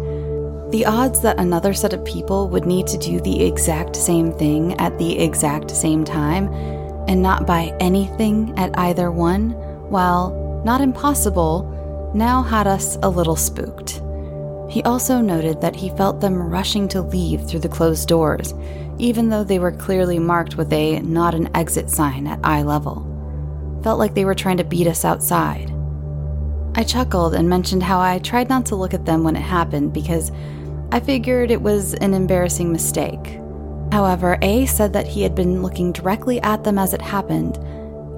[0.71, 4.75] the odds that another set of people would need to do the exact same thing
[4.81, 6.49] at the exact same time
[7.07, 9.51] and not buy anything at either one,
[9.91, 11.71] while not impossible,
[12.15, 14.01] now had us a little spooked.
[14.71, 18.55] He also noted that he felt them rushing to leave through the closed doors,
[18.99, 23.11] even though they were clearly marked with a not an exit sign at eye level.
[23.83, 25.74] Felt like they were trying to beat us outside.
[26.77, 29.93] I chuckled and mentioned how I tried not to look at them when it happened
[29.93, 30.33] because
[30.91, 33.39] I figured it was an embarrassing mistake.
[33.93, 37.59] However, A said that he had been looking directly at them as it happened,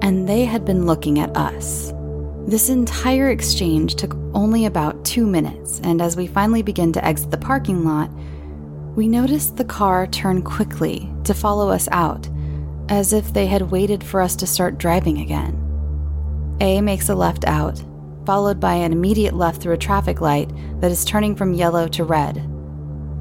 [0.01, 1.93] and they had been looking at us.
[2.47, 7.29] This entire exchange took only about two minutes, and as we finally began to exit
[7.29, 8.09] the parking lot,
[8.95, 12.27] we noticed the car turn quickly to follow us out,
[12.89, 15.63] as if they had waited for us to start driving again.
[16.59, 17.83] A makes a left out,
[18.27, 22.03] followed by an immediate left through a traffic light that is turning from yellow to
[22.03, 22.35] red.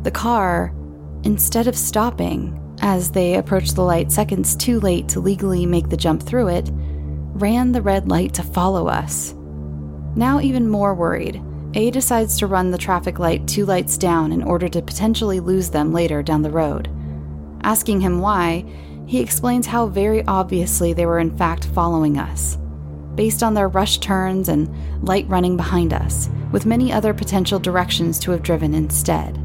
[0.02, 0.74] The car,
[1.22, 5.96] instead of stopping, as they approached the light seconds too late to legally make the
[5.96, 9.32] jump through it, ran the red light to follow us.
[10.16, 11.40] Now, even more worried,
[11.74, 15.70] A decides to run the traffic light two lights down in order to potentially lose
[15.70, 16.90] them later down the road.
[17.62, 18.64] Asking him why,
[19.06, 22.58] he explains how very obviously they were in fact following us,
[23.16, 24.68] based on their rush turns and
[25.02, 29.40] light running behind us, with many other potential directions to have driven instead.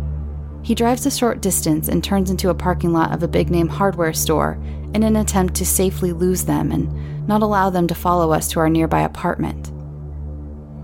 [0.61, 3.67] He drives a short distance and turns into a parking lot of a big name
[3.67, 4.59] hardware store
[4.93, 8.59] in an attempt to safely lose them and not allow them to follow us to
[8.59, 9.71] our nearby apartment.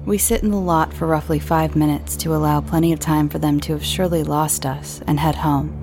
[0.06, 3.40] We sit in the lot for roughly five minutes to allow plenty of time for
[3.40, 5.74] them to have surely lost us and head home.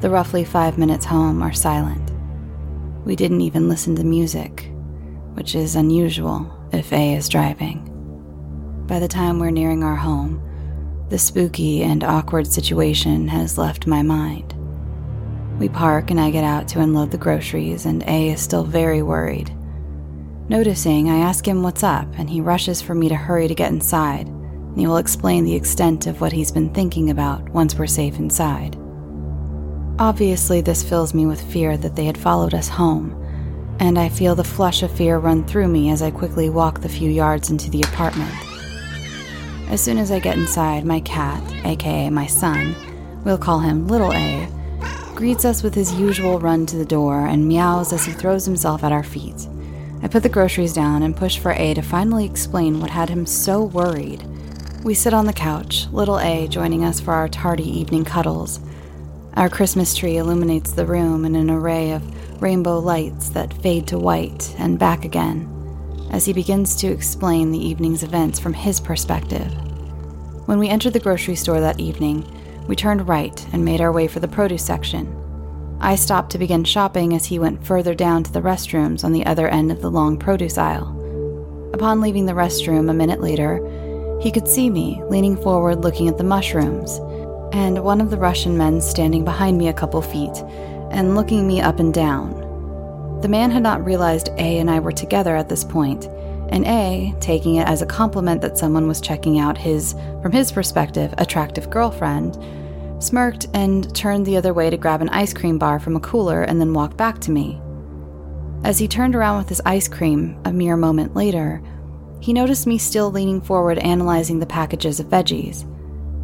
[0.00, 2.10] The roughly five minutes home are silent.
[3.04, 4.70] We didn't even listen to music,
[5.38, 7.84] which is unusual if A is driving.
[8.88, 10.42] By the time we're nearing our home,
[11.10, 14.56] the spooky and awkward situation has left my mind.
[15.60, 19.00] We park and I get out to unload the groceries, and A is still very
[19.00, 19.56] worried.
[20.48, 23.70] Noticing, I ask him what's up, and he rushes for me to hurry to get
[23.70, 27.86] inside, and he will explain the extent of what he's been thinking about once we're
[27.86, 28.76] safe inside.
[30.00, 33.14] Obviously, this fills me with fear that they had followed us home,
[33.80, 36.88] and I feel the flush of fear run through me as I quickly walk the
[36.88, 38.34] few yards into the apartment.
[39.70, 42.74] As soon as I get inside, my cat, aka my son,
[43.24, 44.48] we'll call him Little A,
[45.14, 48.82] greets us with his usual run to the door and meows as he throws himself
[48.82, 49.48] at our feet.
[50.02, 53.26] I put the groceries down and push for A to finally explain what had him
[53.26, 54.24] so worried.
[54.84, 58.60] We sit on the couch, little A joining us for our tardy evening cuddles.
[59.34, 62.02] Our Christmas tree illuminates the room in an array of
[62.40, 65.54] rainbow lights that fade to white and back again
[66.10, 69.52] as he begins to explain the evening's events from his perspective.
[70.46, 72.24] When we entered the grocery store that evening,
[72.66, 75.14] we turned right and made our way for the produce section.
[75.80, 79.26] I stopped to begin shopping as he went further down to the restrooms on the
[79.26, 81.70] other end of the long produce aisle.
[81.74, 83.60] Upon leaving the restroom a minute later,
[84.20, 86.98] he could see me leaning forward looking at the mushrooms,
[87.52, 90.42] and one of the Russian men standing behind me a couple feet
[90.90, 93.20] and looking me up and down.
[93.22, 96.06] The man had not realized A and I were together at this point,
[96.50, 100.52] and A, taking it as a compliment that someone was checking out his, from his
[100.52, 102.38] perspective, attractive girlfriend,
[103.02, 106.42] smirked, and turned the other way to grab an ice cream bar from a cooler
[106.42, 107.60] and then walk back to me.
[108.64, 111.62] As he turned around with his ice cream a mere moment later,
[112.20, 115.64] he noticed me still leaning forward analyzing the packages of veggies.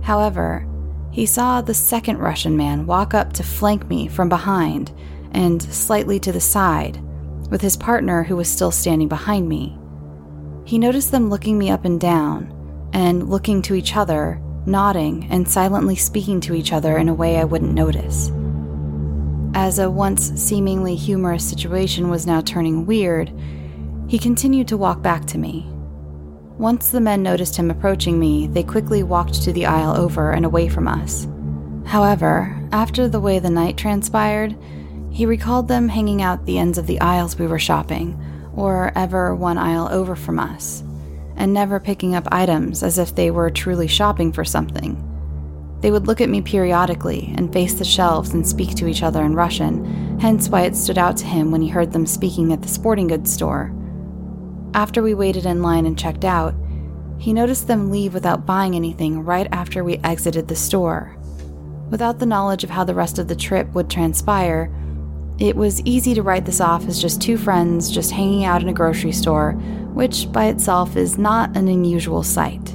[0.02, 0.66] However,
[1.14, 4.90] he saw the second Russian man walk up to flank me from behind
[5.30, 7.00] and slightly to the side,
[7.50, 9.78] with his partner who was still standing behind me.
[10.64, 12.50] He noticed them looking me up and down,
[12.92, 17.36] and looking to each other nodding and silently speaking to each other in a way
[17.36, 18.32] I wouldn't notice.
[19.54, 23.32] As a once seemingly humorous situation was now turning weird,
[24.08, 25.70] he continued to walk back to me.
[26.58, 30.44] Once the men noticed him approaching me, they quickly walked to the aisle over and
[30.44, 31.26] away from us.
[31.84, 34.56] However, after the way the night transpired,
[35.10, 38.20] he recalled them hanging out the ends of the aisles we were shopping,
[38.54, 40.84] or ever one aisle over from us
[41.36, 45.00] and never picking up items as if they were truly shopping for something.
[45.80, 49.22] They would look at me periodically and face the shelves and speak to each other
[49.24, 52.62] in Russian, hence why it stood out to him when he heard them speaking at
[52.62, 53.74] the sporting goods store.
[54.74, 56.52] After we waited in line and checked out,
[57.16, 61.16] he noticed them leave without buying anything right after we exited the store.
[61.90, 64.74] Without the knowledge of how the rest of the trip would transpire,
[65.38, 68.68] it was easy to write this off as just two friends just hanging out in
[68.68, 69.52] a grocery store,
[69.92, 72.74] which by itself is not an unusual sight.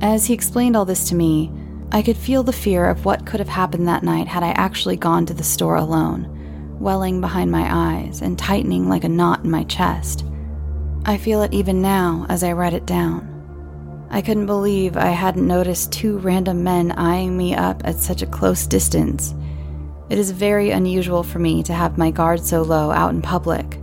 [0.00, 1.52] As he explained all this to me,
[1.92, 4.96] I could feel the fear of what could have happened that night had I actually
[4.96, 9.50] gone to the store alone, welling behind my eyes and tightening like a knot in
[9.52, 10.24] my chest.
[11.04, 13.26] I feel it even now as I write it down.
[14.10, 18.26] I couldn't believe I hadn't noticed two random men eyeing me up at such a
[18.26, 19.34] close distance.
[20.10, 23.78] It is very unusual for me to have my guard so low out in public.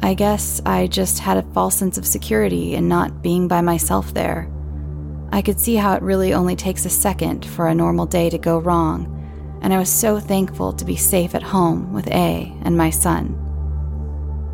[0.00, 4.14] I guess I just had a false sense of security in not being by myself
[4.14, 4.48] there.
[5.32, 8.38] I could see how it really only takes a second for a normal day to
[8.38, 12.76] go wrong, and I was so thankful to be safe at home with A and
[12.76, 13.49] my son.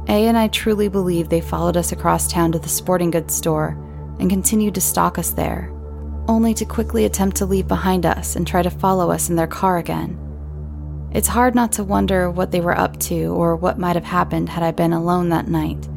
[0.08, 3.76] A and I truly believe they followed us across town to the sporting goods store
[4.20, 5.72] and continued to stalk us there,
[6.28, 9.48] only to quickly attempt to leave behind us and try to follow us in their
[9.48, 10.16] car again.
[11.12, 14.48] It's hard not to wonder what they were up to or what might have happened
[14.48, 15.88] had I been alone that night,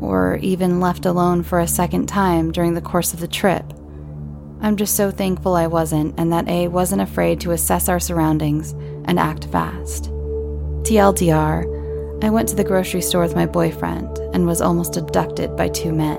[0.00, 3.64] or even left alone for a second time during the course of the trip.
[4.60, 8.72] I'm just so thankful I wasn't and that A wasn't afraid to assess our surroundings
[9.06, 10.10] and act fast.
[10.82, 11.77] TLDR,
[12.20, 15.92] I went to the grocery store with my boyfriend and was almost abducted by two
[15.92, 16.18] men.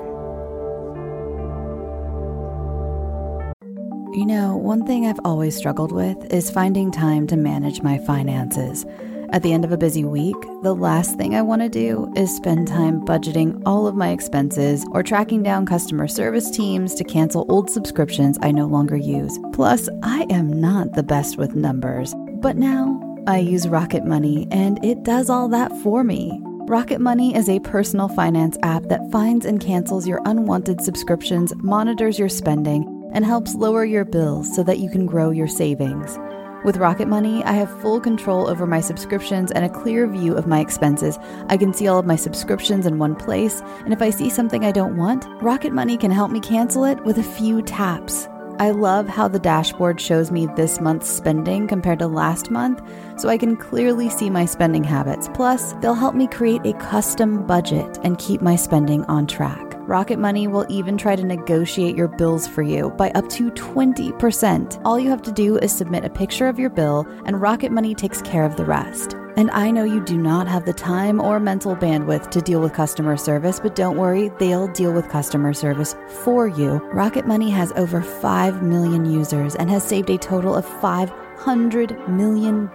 [4.14, 8.86] You know, one thing I've always struggled with is finding time to manage my finances.
[9.32, 12.34] At the end of a busy week, the last thing I want to do is
[12.34, 17.46] spend time budgeting all of my expenses or tracking down customer service teams to cancel
[17.48, 19.38] old subscriptions I no longer use.
[19.52, 22.14] Plus, I am not the best with numbers.
[22.40, 26.40] But now, I use Rocket Money and it does all that for me.
[26.42, 32.18] Rocket Money is a personal finance app that finds and cancels your unwanted subscriptions, monitors
[32.18, 36.18] your spending, and helps lower your bills so that you can grow your savings.
[36.64, 40.46] With Rocket Money, I have full control over my subscriptions and a clear view of
[40.46, 41.18] my expenses.
[41.48, 44.64] I can see all of my subscriptions in one place, and if I see something
[44.64, 48.28] I don't want, Rocket Money can help me cancel it with a few taps.
[48.60, 52.82] I love how the dashboard shows me this month's spending compared to last month,
[53.16, 55.30] so I can clearly see my spending habits.
[55.32, 59.76] Plus, they'll help me create a custom budget and keep my spending on track.
[59.88, 64.82] Rocket Money will even try to negotiate your bills for you by up to 20%.
[64.84, 67.94] All you have to do is submit a picture of your bill, and Rocket Money
[67.94, 69.16] takes care of the rest.
[69.40, 72.74] And I know you do not have the time or mental bandwidth to deal with
[72.74, 76.72] customer service, but don't worry, they'll deal with customer service for you.
[76.92, 82.06] Rocket Money has over 5 million users and has saved a total of 5 $100
[82.06, 82.70] million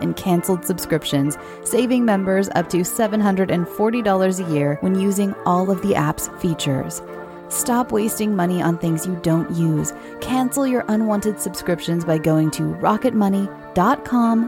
[0.00, 5.96] in canceled subscriptions, saving members up to $740 a year when using all of the
[5.96, 7.02] app's features.
[7.48, 9.92] Stop wasting money on things you don't use.
[10.20, 13.67] Cancel your unwanted subscriptions by going to rocketmoney.com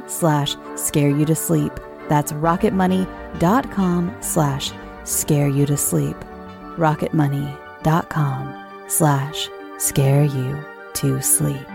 [0.09, 1.73] slash scare you to sleep.
[2.09, 4.73] That's rocketmoney.com slash
[5.05, 6.17] scare you to sleep.
[6.77, 10.65] rocketmoney.com slash scare you
[10.95, 11.67] to sleep.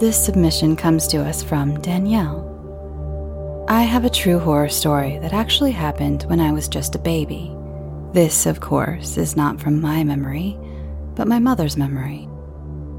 [0.00, 2.46] This submission comes to us from Danielle.
[3.68, 7.57] I have a true horror story that actually happened when I was just a baby.
[8.12, 10.58] This, of course, is not from my memory,
[11.14, 12.24] but my mother's memory.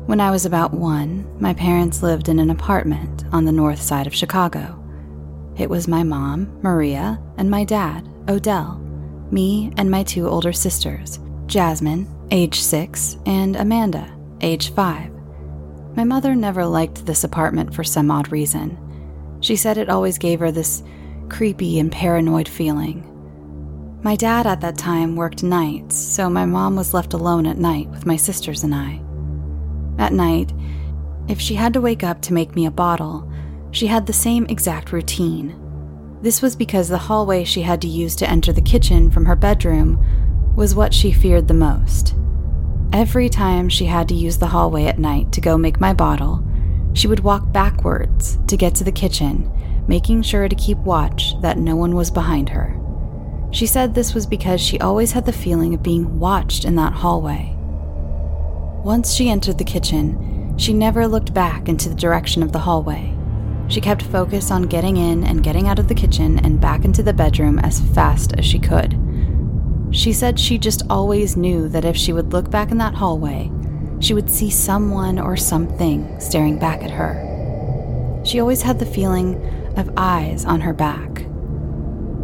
[0.06, 4.08] When I was about one, my parents lived in an apartment on the north side
[4.08, 4.76] of Chicago.
[5.58, 8.78] It was my mom, Maria, and my dad, Odell,
[9.32, 15.12] me and my two older sisters, Jasmine, age six, and Amanda, age five.
[15.96, 18.78] My mother never liked this apartment for some odd reason.
[19.42, 20.84] She said it always gave her this
[21.30, 23.06] creepy and paranoid feeling.
[24.02, 27.90] My dad at that time worked nights, so my mom was left alone at night
[27.90, 29.02] with my sisters and I.
[30.02, 30.54] At night,
[31.28, 33.30] if she had to wake up to make me a bottle,
[33.72, 35.54] she had the same exact routine.
[36.22, 39.36] This was because the hallway she had to use to enter the kitchen from her
[39.36, 40.02] bedroom
[40.56, 42.16] was what she feared the most.
[42.94, 46.42] Every time she had to use the hallway at night to go make my bottle,
[46.94, 49.52] she would walk backwards to get to the kitchen,
[49.90, 52.79] making sure to keep watch that no one was behind her.
[53.52, 56.94] She said this was because she always had the feeling of being watched in that
[56.94, 57.56] hallway.
[58.84, 63.14] Once she entered the kitchen, she never looked back into the direction of the hallway.
[63.68, 67.04] She kept focus on getting in and getting out of the kitchen and back into
[67.04, 68.98] the bedroom as fast as she could.
[69.92, 73.52] She said she just always knew that if she would look back in that hallway,
[74.00, 78.22] she would see someone or something staring back at her.
[78.24, 79.36] She always had the feeling
[79.76, 81.26] of eyes on her back.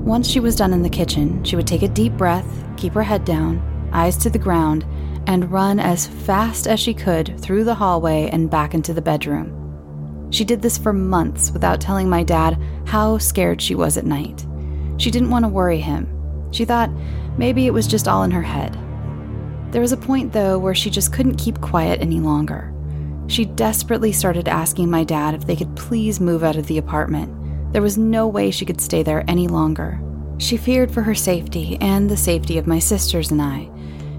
[0.06, 3.01] Once she was done in the kitchen, she would take a deep breath, keep her
[3.01, 3.60] head down,
[3.91, 4.86] eyes to the ground,
[5.26, 10.30] and run as fast as she could through the hallway and back into the bedroom.
[10.30, 14.45] She did this for months without telling my dad how scared she was at night.
[14.97, 16.08] She didn't want to worry him.
[16.51, 16.91] She thought
[17.36, 18.78] maybe it was just all in her head.
[19.72, 22.72] There was a point, though, where she just couldn't keep quiet any longer.
[23.26, 27.45] She desperately started asking my dad if they could please move out of the apartment.
[27.76, 29.99] There was no way she could stay there any longer.
[30.38, 33.69] She feared for her safety and the safety of my sisters and I.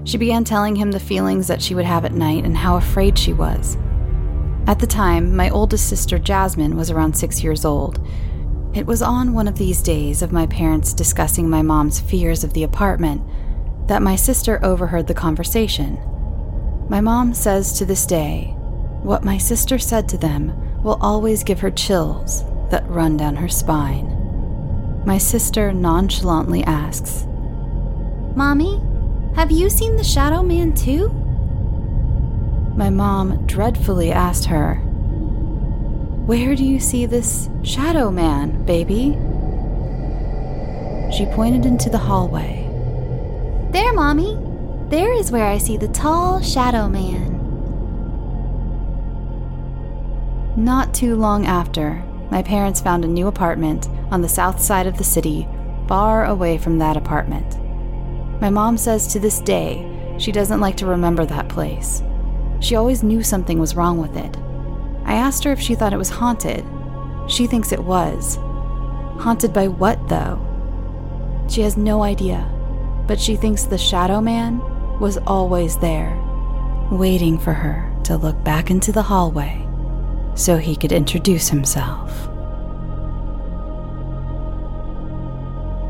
[0.03, 3.17] She began telling him the feelings that she would have at night and how afraid
[3.17, 3.75] she was.
[4.67, 7.99] At the time, my oldest sister Jasmine was around six years old.
[8.75, 12.53] It was on one of these days of my parents discussing my mom's fears of
[12.53, 13.23] the apartment
[13.87, 15.95] that my sister overheard the conversation.
[16.89, 18.53] My mom says to this day,
[19.01, 23.49] what my sister said to them will always give her chills that run down her
[23.49, 24.13] spine.
[25.05, 27.25] My sister nonchalantly asks,
[28.35, 28.81] Mommy,
[29.35, 31.09] have you seen the Shadow Man too?
[32.77, 34.75] my mom dreadfully asked her,
[36.27, 39.17] Where do you see this shadow man, baby?
[41.11, 42.63] She pointed into the hallway.
[43.71, 44.37] There, Mommy.
[44.89, 47.33] There is where I see the tall shadow man.
[50.55, 54.97] Not too long after, my parents found a new apartment on the south side of
[54.97, 55.47] the city,
[55.87, 57.57] far away from that apartment.
[58.41, 62.03] My mom says to this day she doesn't like to remember that place.
[62.59, 64.35] She always knew something was wrong with it.
[65.05, 66.65] I asked her if she thought it was haunted.
[67.27, 68.35] She thinks it was.
[69.19, 70.43] Haunted by what, though?
[71.49, 72.49] She has no idea,
[73.07, 74.59] but she thinks the Shadow Man
[74.99, 76.17] was always there,
[76.91, 79.66] waiting for her to look back into the hallway
[80.37, 82.11] so he could introduce himself.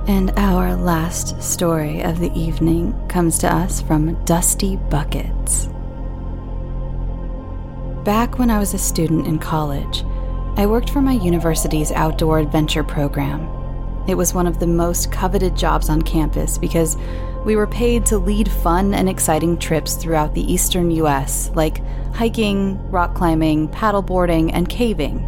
[0.08, 5.68] And our last story of the evening comes to us from Dusty Buckets.
[8.06, 10.06] Back when I was a student in college,
[10.56, 13.50] I worked for my university's outdoor adventure program.
[14.08, 16.96] It was one of the most coveted jobs on campus because
[17.48, 21.82] we were paid to lead fun and exciting trips throughout the eastern US, like
[22.14, 25.26] hiking, rock climbing, paddleboarding, and caving.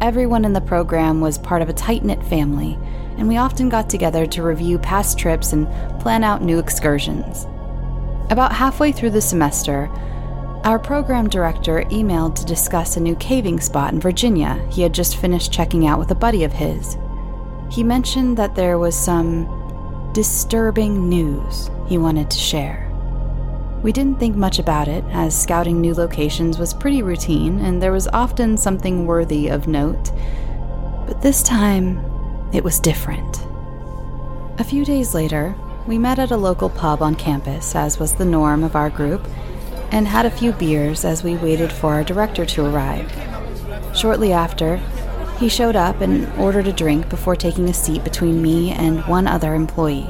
[0.00, 2.76] Everyone in the program was part of a tight knit family,
[3.18, 5.68] and we often got together to review past trips and
[6.00, 7.44] plan out new excursions.
[8.30, 9.88] About halfway through the semester,
[10.64, 15.18] our program director emailed to discuss a new caving spot in Virginia he had just
[15.18, 16.96] finished checking out with a buddy of his.
[17.70, 19.63] He mentioned that there was some
[20.14, 22.88] disturbing news he wanted to share.
[23.82, 27.92] We didn't think much about it, as scouting new locations was pretty routine and there
[27.92, 30.12] was often something worthy of note.
[31.06, 31.98] But this time,
[32.52, 33.44] it was different.
[34.60, 35.56] A few days later,
[35.88, 39.26] we met at a local pub on campus, as was the norm of our group,
[39.90, 43.12] and had a few beers as we waited for our director to arrive.
[43.94, 44.80] Shortly after,
[45.44, 49.26] he showed up and ordered a drink before taking a seat between me and one
[49.26, 50.08] other employee.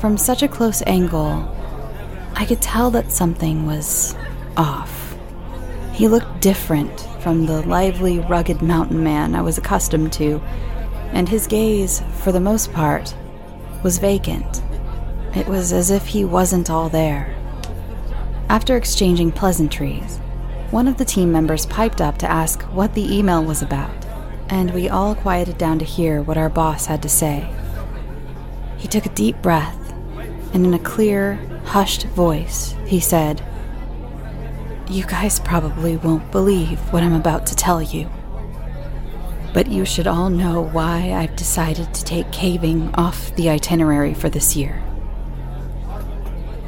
[0.00, 1.48] From such a close angle,
[2.34, 4.16] I could tell that something was
[4.56, 5.16] off.
[5.92, 10.40] He looked different from the lively, rugged mountain man I was accustomed to,
[11.12, 13.14] and his gaze, for the most part,
[13.84, 14.60] was vacant.
[15.36, 17.32] It was as if he wasn't all there.
[18.48, 20.18] After exchanging pleasantries,
[20.74, 23.94] one of the team members piped up to ask what the email was about,
[24.48, 27.48] and we all quieted down to hear what our boss had to say.
[28.76, 29.78] He took a deep breath,
[30.52, 31.34] and in a clear,
[31.66, 33.40] hushed voice, he said,
[34.90, 38.10] You guys probably won't believe what I'm about to tell you.
[39.52, 44.28] But you should all know why I've decided to take caving off the itinerary for
[44.28, 44.82] this year.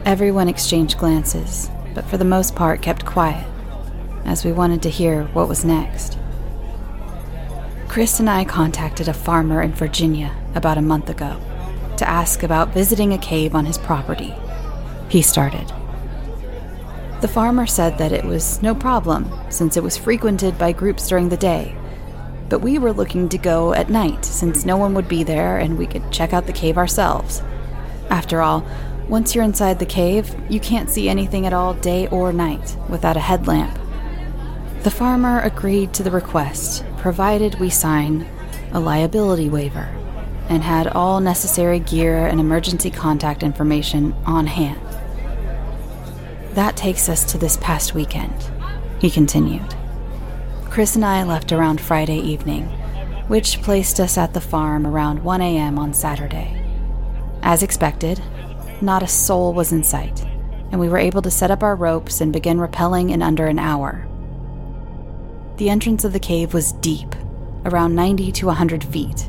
[0.04, 3.48] Everyone exchanged glances, but for the most part kept quiet,
[4.26, 6.18] as we wanted to hear what was next.
[7.88, 11.40] Chris and I contacted a farmer in Virginia about a month ago
[11.96, 14.34] to ask about visiting a cave on his property.
[15.08, 15.72] He started.
[17.22, 21.30] The farmer said that it was no problem since it was frequented by groups during
[21.30, 21.74] the day,
[22.50, 25.78] but we were looking to go at night since no one would be there and
[25.78, 27.42] we could check out the cave ourselves.
[28.10, 28.66] After all,
[29.08, 33.16] once you're inside the cave, you can't see anything at all day or night without
[33.16, 33.78] a headlamp.
[34.86, 38.24] The farmer agreed to the request, provided we sign
[38.70, 39.88] a liability waiver
[40.48, 44.80] and had all necessary gear and emergency contact information on hand.
[46.52, 48.48] That takes us to this past weekend,
[49.00, 49.74] he continued.
[50.66, 52.66] Chris and I left around Friday evening,
[53.26, 55.80] which placed us at the farm around 1 a.m.
[55.80, 56.64] on Saturday.
[57.42, 58.22] As expected,
[58.80, 60.24] not a soul was in sight,
[60.70, 63.58] and we were able to set up our ropes and begin rappelling in under an
[63.58, 64.06] hour.
[65.56, 67.14] The entrance of the cave was deep,
[67.64, 69.26] around 90 to 100 feet,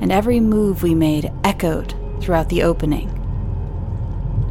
[0.00, 3.08] and every move we made echoed throughout the opening.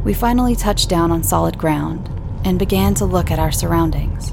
[0.02, 2.08] We finally touched down on solid ground
[2.42, 4.32] and began to look at our surroundings.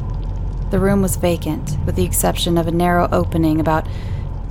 [0.70, 3.86] The room was vacant, with the exception of a narrow opening about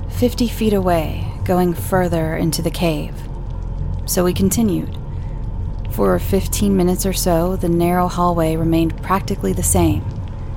[0.09, 3.15] 50 feet away, going further into the cave.
[4.05, 4.95] So we continued.
[5.89, 10.05] For 15 minutes or so, the narrow hallway remained practically the same,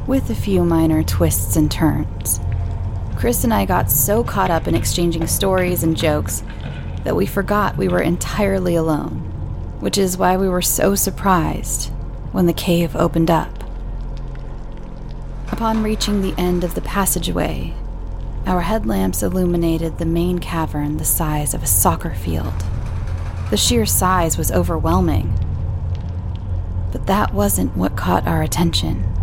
[0.07, 2.41] with a few minor twists and turns.
[3.17, 6.43] Chris and I got so caught up in exchanging stories and jokes
[7.05, 9.21] that we forgot we were entirely alone,
[9.81, 11.91] which is why we were so surprised
[12.33, 13.65] when the cave opened up.
[15.53, 17.73] Upon reaching the end of the passageway,
[18.47, 22.53] our headlamps illuminated the main cavern the size of a soccer field.
[23.51, 25.33] The sheer size was overwhelming.
[26.93, 29.14] But that wasn't what caught our attention.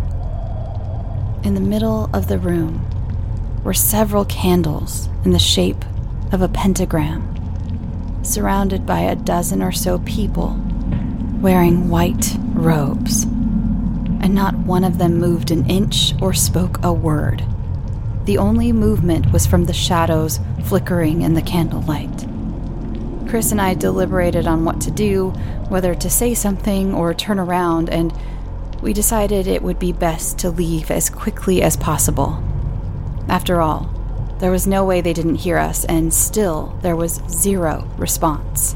[1.44, 2.86] In the middle of the room
[3.64, 5.84] were several candles in the shape
[6.30, 10.56] of a pentagram, surrounded by a dozen or so people
[11.40, 17.44] wearing white robes and not one of them moved an inch or spoke a word.
[18.24, 22.24] The only movement was from the shadows flickering in the candlelight.
[23.28, 25.30] Chris and I deliberated on what to do,
[25.68, 28.12] whether to say something or turn around, and
[28.82, 32.42] we decided it would be best to leave as quickly as possible.
[33.28, 33.88] After all,
[34.40, 38.74] there was no way they didn't hear us, and still there was zero response.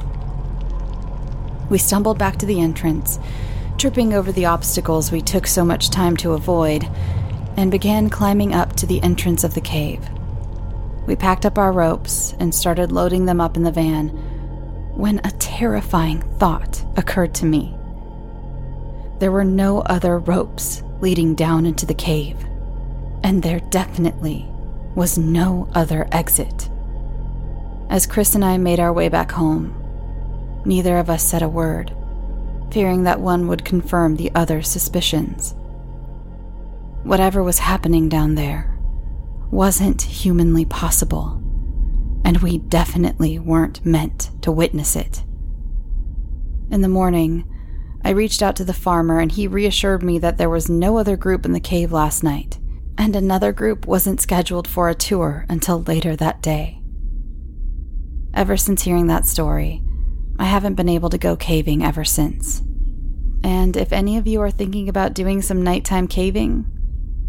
[1.68, 3.18] We stumbled back to the entrance
[3.78, 6.84] tripping over the obstacles we took so much time to avoid,
[7.57, 10.07] and began climbing up to the entrance of the cave.
[11.07, 14.09] We packed up our ropes and started loading them up in the van
[14.94, 17.75] when a terrifying thought occurred to me.
[19.18, 22.36] There were no other ropes leading down into the cave,
[23.22, 24.46] and there definitely
[24.94, 26.68] was no other exit.
[27.88, 29.74] As Chris and I made our way back home,
[30.64, 31.94] neither of us said a word
[32.70, 35.54] fearing that one would confirm the other's suspicions.
[37.04, 38.76] Whatever was happening down there
[39.50, 41.40] wasn't humanly possible,
[42.24, 45.22] and we definitely weren't meant to witness it.
[46.70, 47.44] In the morning,
[48.07, 51.16] I reached out to the farmer and he reassured me that there was no other
[51.16, 52.57] group in the cave last night,
[52.96, 56.80] and another group wasn't scheduled for a tour until later that day.
[58.32, 59.82] Ever since hearing that story,
[60.38, 62.62] I haven't been able to go caving ever since.
[63.42, 66.64] And if any of you are thinking about doing some nighttime caving,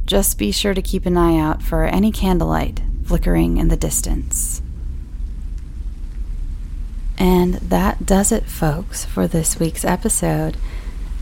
[0.05, 4.61] just be sure to keep an eye out for any candlelight flickering in the distance.
[7.17, 10.57] And that does it, folks, for this week's episode.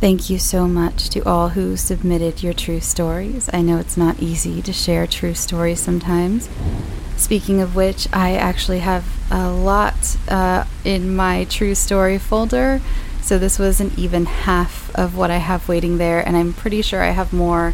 [0.01, 3.49] Thank you so much to all who submitted your true stories.
[3.53, 6.49] I know it's not easy to share true stories sometimes.
[7.15, 12.81] Speaking of which, I actually have a lot uh, in my true story folder.
[13.21, 16.81] So this was an even half of what I have waiting there, and I'm pretty
[16.81, 17.73] sure I have more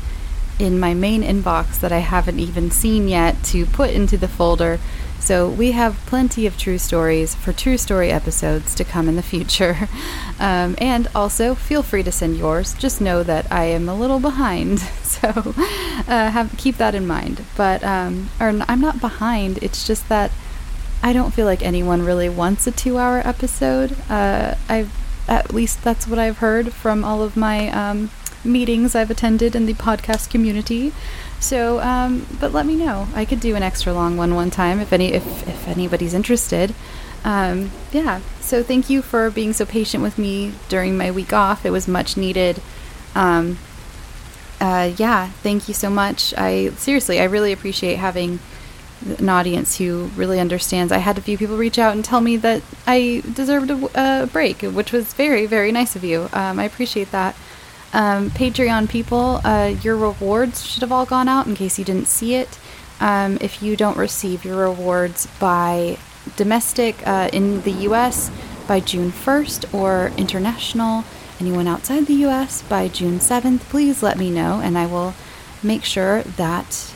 [0.60, 4.80] in my main inbox that I haven't even seen yet to put into the folder.
[5.22, 9.24] So we have plenty of true stories for true story episodes to come in the
[9.24, 9.88] future.
[10.40, 12.74] Um, and also, feel free to send yours.
[12.74, 17.46] Just know that I am a little behind, so uh, have keep that in mind.
[17.56, 19.60] But um, or I'm not behind.
[19.62, 20.32] It's just that
[21.04, 23.96] I don't feel like anyone really wants a two-hour episode.
[24.10, 24.92] Uh, I've
[25.28, 28.10] at least that's what I've heard from all of my um,
[28.44, 30.92] meetings I've attended in the podcast community.
[31.42, 33.08] So, um, but let me know.
[33.16, 36.74] I could do an extra long one one time if any if if anybody's interested.
[37.24, 38.22] Um, yeah.
[38.40, 41.66] So thank you for being so patient with me during my week off.
[41.66, 42.62] It was much needed.
[43.16, 43.58] Um,
[44.60, 45.30] uh, yeah.
[45.42, 46.34] Thank you so much.
[46.38, 48.40] I seriously, I really appreciate having
[49.18, 50.92] an audience who really understands.
[50.92, 54.28] I had a few people reach out and tell me that I deserved a, a
[54.28, 56.30] break, which was very, very nice of you.
[56.34, 57.36] Um, I appreciate that.
[57.94, 62.08] Um, Patreon people, uh, your rewards should have all gone out in case you didn't
[62.08, 62.58] see it.
[63.00, 65.98] Um, if you don't receive your rewards by
[66.36, 68.32] domestic uh, in the US
[68.68, 71.04] by June 1st or international,
[71.40, 75.14] anyone outside the US by June 7th, please let me know and I will
[75.64, 76.94] make sure that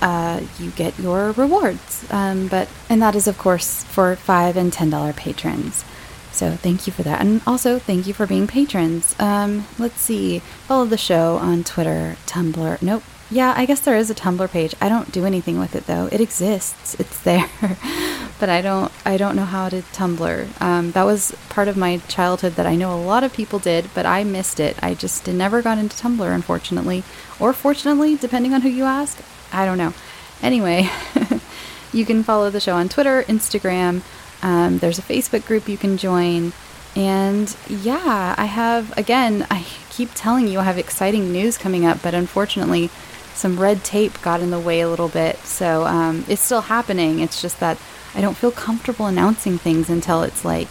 [0.00, 2.04] uh, you get your rewards.
[2.10, 5.84] Um, but and that is of course for five and ten dollar patrons.
[6.38, 9.16] So thank you for that, and also thank you for being patrons.
[9.18, 12.80] Um, let's see, follow the show on Twitter, Tumblr.
[12.80, 13.02] Nope.
[13.28, 14.72] Yeah, I guess there is a Tumblr page.
[14.80, 16.08] I don't do anything with it though.
[16.12, 16.94] It exists.
[17.00, 17.50] It's there,
[18.38, 18.92] but I don't.
[19.04, 20.60] I don't know how to Tumblr.
[20.62, 23.90] Um, that was part of my childhood that I know a lot of people did,
[23.92, 24.76] but I missed it.
[24.80, 27.02] I just never got into Tumblr, unfortunately,
[27.40, 29.18] or fortunately, depending on who you ask.
[29.52, 29.92] I don't know.
[30.40, 30.88] Anyway,
[31.92, 34.02] you can follow the show on Twitter, Instagram.
[34.42, 36.52] Um, there's a Facebook group you can join.
[36.96, 42.02] And yeah, I have, again, I keep telling you I have exciting news coming up,
[42.02, 42.90] but unfortunately,
[43.34, 45.36] some red tape got in the way a little bit.
[45.38, 47.20] So um, it's still happening.
[47.20, 47.78] It's just that
[48.14, 50.68] I don't feel comfortable announcing things until it's like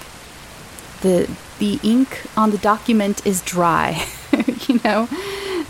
[1.02, 4.06] the the ink on the document is dry,
[4.68, 5.08] you know.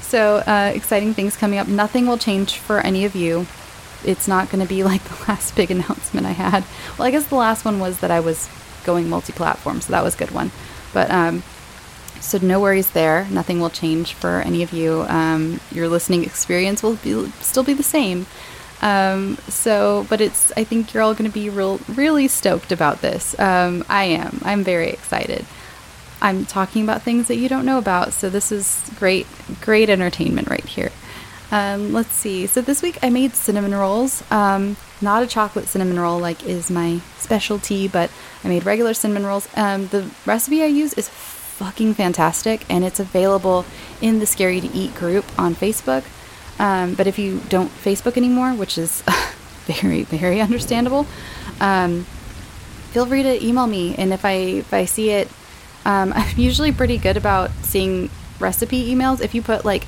[0.01, 1.67] So uh, exciting things coming up.
[1.67, 3.45] Nothing will change for any of you
[4.07, 6.63] it's not going to be like the last big announcement I had.
[6.97, 8.49] Well, I guess the last one was that I was
[8.85, 10.51] going multi-platform, so that was a good one.
[10.93, 11.43] But um,
[12.21, 13.27] so no worries there.
[13.29, 15.05] Nothing will change for any of you.
[15.07, 18.25] Um, your listening experience will be, still be the same.
[18.81, 20.51] Um, so, but it's.
[20.55, 23.37] I think you're all going to be real, really stoked about this.
[23.39, 24.39] Um, I am.
[24.43, 25.45] I'm very excited.
[26.21, 29.27] I'm talking about things that you don't know about, so this is great,
[29.61, 30.91] great entertainment right here.
[31.51, 32.45] Um, let's see.
[32.47, 34.23] So this week I made cinnamon rolls.
[34.31, 38.11] Um, not a chocolate cinnamon roll like is my specialty, but
[38.43, 39.47] I made regular cinnamon rolls.
[39.55, 43.65] Um, the recipe I use is fucking fantastic, and it's available
[44.01, 46.03] in the Scary to Eat group on Facebook.
[46.59, 49.01] Um, but if you don't Facebook anymore, which is
[49.65, 51.05] very very understandable,
[51.61, 52.03] um,
[52.91, 55.29] feel free to email me, and if I if I see it,
[55.85, 59.21] um, I'm usually pretty good about seeing recipe emails.
[59.21, 59.85] If you put like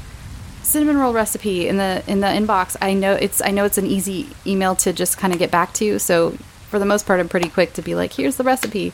[0.69, 2.77] cinnamon roll recipe in the in the inbox.
[2.81, 5.73] I know it's I know it's an easy email to just kind of get back
[5.73, 5.99] to.
[5.99, 6.31] So
[6.69, 8.93] for the most part, I'm pretty quick to be like, here's the recipe.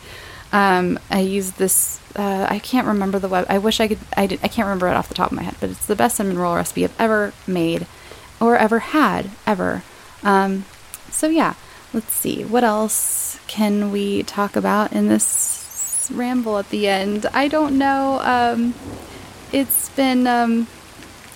[0.51, 1.99] Um, I use this.
[2.15, 3.45] Uh, I can't remember the web.
[3.49, 3.99] I wish I could.
[4.15, 5.95] I, did, I can't remember it off the top of my head, but it's the
[5.95, 7.85] best cinnamon roll recipe I've ever made,
[8.39, 9.83] or ever had ever.
[10.23, 10.63] Um,
[11.11, 11.55] so yeah,
[11.93, 17.25] let's see what else can we talk about in this ramble at the end.
[17.33, 18.19] I don't know.
[18.21, 18.73] Um,
[19.51, 20.67] it's been um,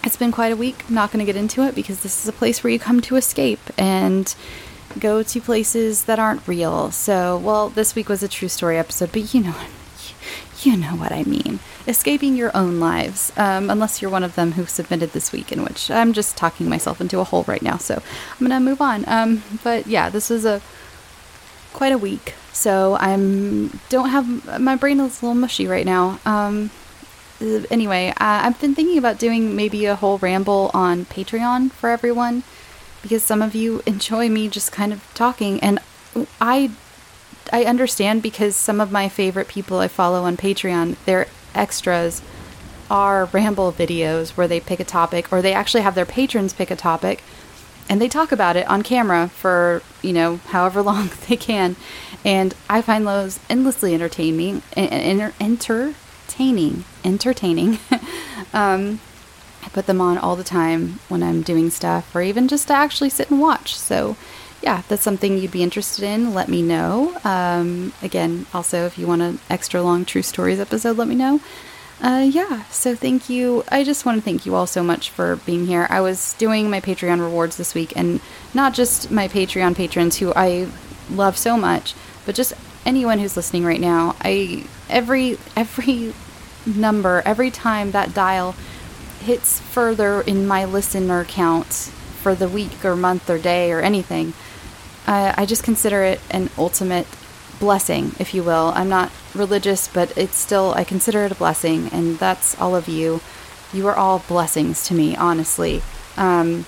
[0.03, 0.83] it's been quite a week.
[0.87, 3.01] I'm not going to get into it because this is a place where you come
[3.01, 4.33] to escape and
[4.97, 6.91] go to places that aren't real.
[6.91, 9.55] So, well, this week was a true story episode, but you know,
[10.63, 11.59] you know what I mean.
[11.87, 15.63] Escaping your own lives, um, unless you're one of them who submitted this week, in
[15.63, 17.77] which I'm just talking myself into a hole right now.
[17.77, 17.95] So
[18.39, 19.03] I'm gonna move on.
[19.07, 20.61] Um, but yeah, this was a
[21.73, 22.33] quite a week.
[22.51, 26.19] So I'm don't have my brain is a little mushy right now.
[26.25, 26.71] Um,
[27.41, 32.43] uh, anyway, I've been thinking about doing maybe a whole ramble on Patreon for everyone
[33.01, 35.79] because some of you enjoy me just kind of talking and
[36.41, 36.71] I
[37.51, 42.21] I understand because some of my favorite people I follow on Patreon, their extras
[42.91, 46.69] are ramble videos where they pick a topic or they actually have their patrons pick
[46.69, 47.23] a topic
[47.87, 51.75] and they talk about it on camera for, you know, however long they can.
[52.23, 55.95] And I find those endlessly entertaining and enter
[56.39, 56.85] entertaining.
[57.03, 57.79] Entertaining.
[58.53, 58.99] um,
[59.61, 62.73] I put them on all the time when I'm doing stuff, or even just to
[62.73, 63.75] actually sit and watch.
[63.75, 64.15] So,
[64.61, 67.17] yeah, if that's something you'd be interested in, let me know.
[67.25, 71.41] Um, again, also, if you want an extra long True Stories episode, let me know.
[72.01, 73.65] Uh, yeah, so thank you.
[73.69, 75.87] I just want to thank you all so much for being here.
[75.89, 78.21] I was doing my Patreon rewards this week, and
[78.53, 80.69] not just my Patreon patrons who I
[81.11, 81.93] love so much,
[82.25, 82.53] but just
[82.85, 84.15] anyone who's listening right now.
[84.21, 86.13] I every every
[86.65, 88.55] number every time that dial
[89.19, 91.91] hits further in my listener count
[92.21, 94.33] for the week or month or day or anything,
[95.07, 97.07] I just consider it an ultimate
[97.59, 98.71] blessing, if you will.
[98.75, 102.87] I'm not religious, but it's still, I consider it a blessing, and that's all of
[102.87, 103.21] you.
[103.73, 105.81] You are all blessings to me, honestly.
[106.15, 106.65] Um,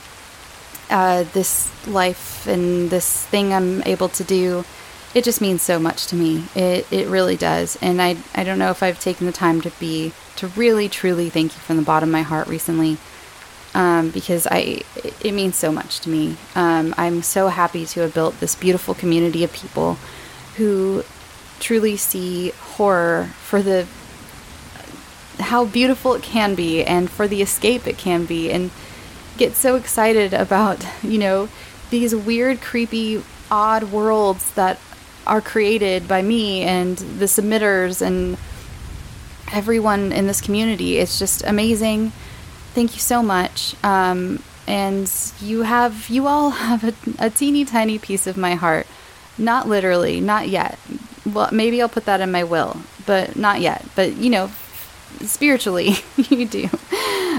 [0.89, 4.65] uh, this life and this thing I'm able to do
[5.13, 6.45] it just means so much to me.
[6.55, 7.77] It it really does.
[7.81, 11.29] And I I don't know if I've taken the time to be to really truly
[11.29, 12.97] thank you from the bottom of my heart recently.
[13.73, 14.81] Um, because I
[15.21, 16.37] it means so much to me.
[16.55, 19.97] Um, I'm so happy to have built this beautiful community of people
[20.57, 21.03] who
[21.59, 23.87] truly see horror for the
[25.39, 28.71] how beautiful it can be and for the escape it can be and
[29.37, 31.49] get so excited about you know
[31.89, 34.79] these weird creepy odd worlds that
[35.27, 38.37] are created by me and the submitters and
[39.51, 40.97] everyone in this community.
[40.97, 42.11] It's just amazing.
[42.73, 43.75] Thank you so much.
[43.83, 45.11] Um, and
[45.41, 48.87] you have, you all have a, a teeny tiny piece of my heart.
[49.37, 50.77] Not literally, not yet.
[51.25, 53.85] Well, maybe I'll put that in my will, but not yet.
[53.95, 54.51] But you know,
[55.21, 56.69] spiritually, you do.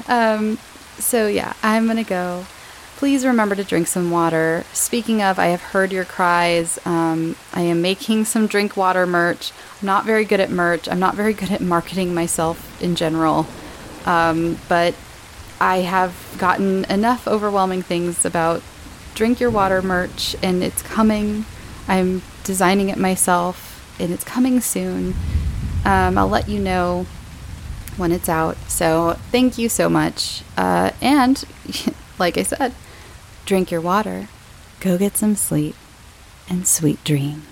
[0.09, 0.59] Um,
[0.99, 2.47] so yeah, I'm gonna go.
[3.03, 4.65] Please remember to drink some water.
[4.73, 6.79] Speaking of, I have heard your cries.
[6.87, 9.51] Um, I am making some drink water merch.
[9.81, 10.89] I'm not very good at merch.
[10.89, 13.49] I'm not very good at marketing myself in general.
[14.07, 14.95] Um, but
[15.61, 18.63] I have gotten enough overwhelming things about
[19.17, 21.45] drink your water merch, and it's coming.
[21.89, 25.17] I'm designing it myself, and it's coming soon.
[25.85, 27.07] Um, I'll let you know
[27.97, 28.57] when it's out.
[28.69, 30.45] So thank you so much.
[30.57, 31.43] Uh, and
[32.21, 32.73] like I said,
[33.45, 34.29] drink your water,
[34.81, 35.77] go get some sleep,
[36.49, 37.52] and sweet dreams.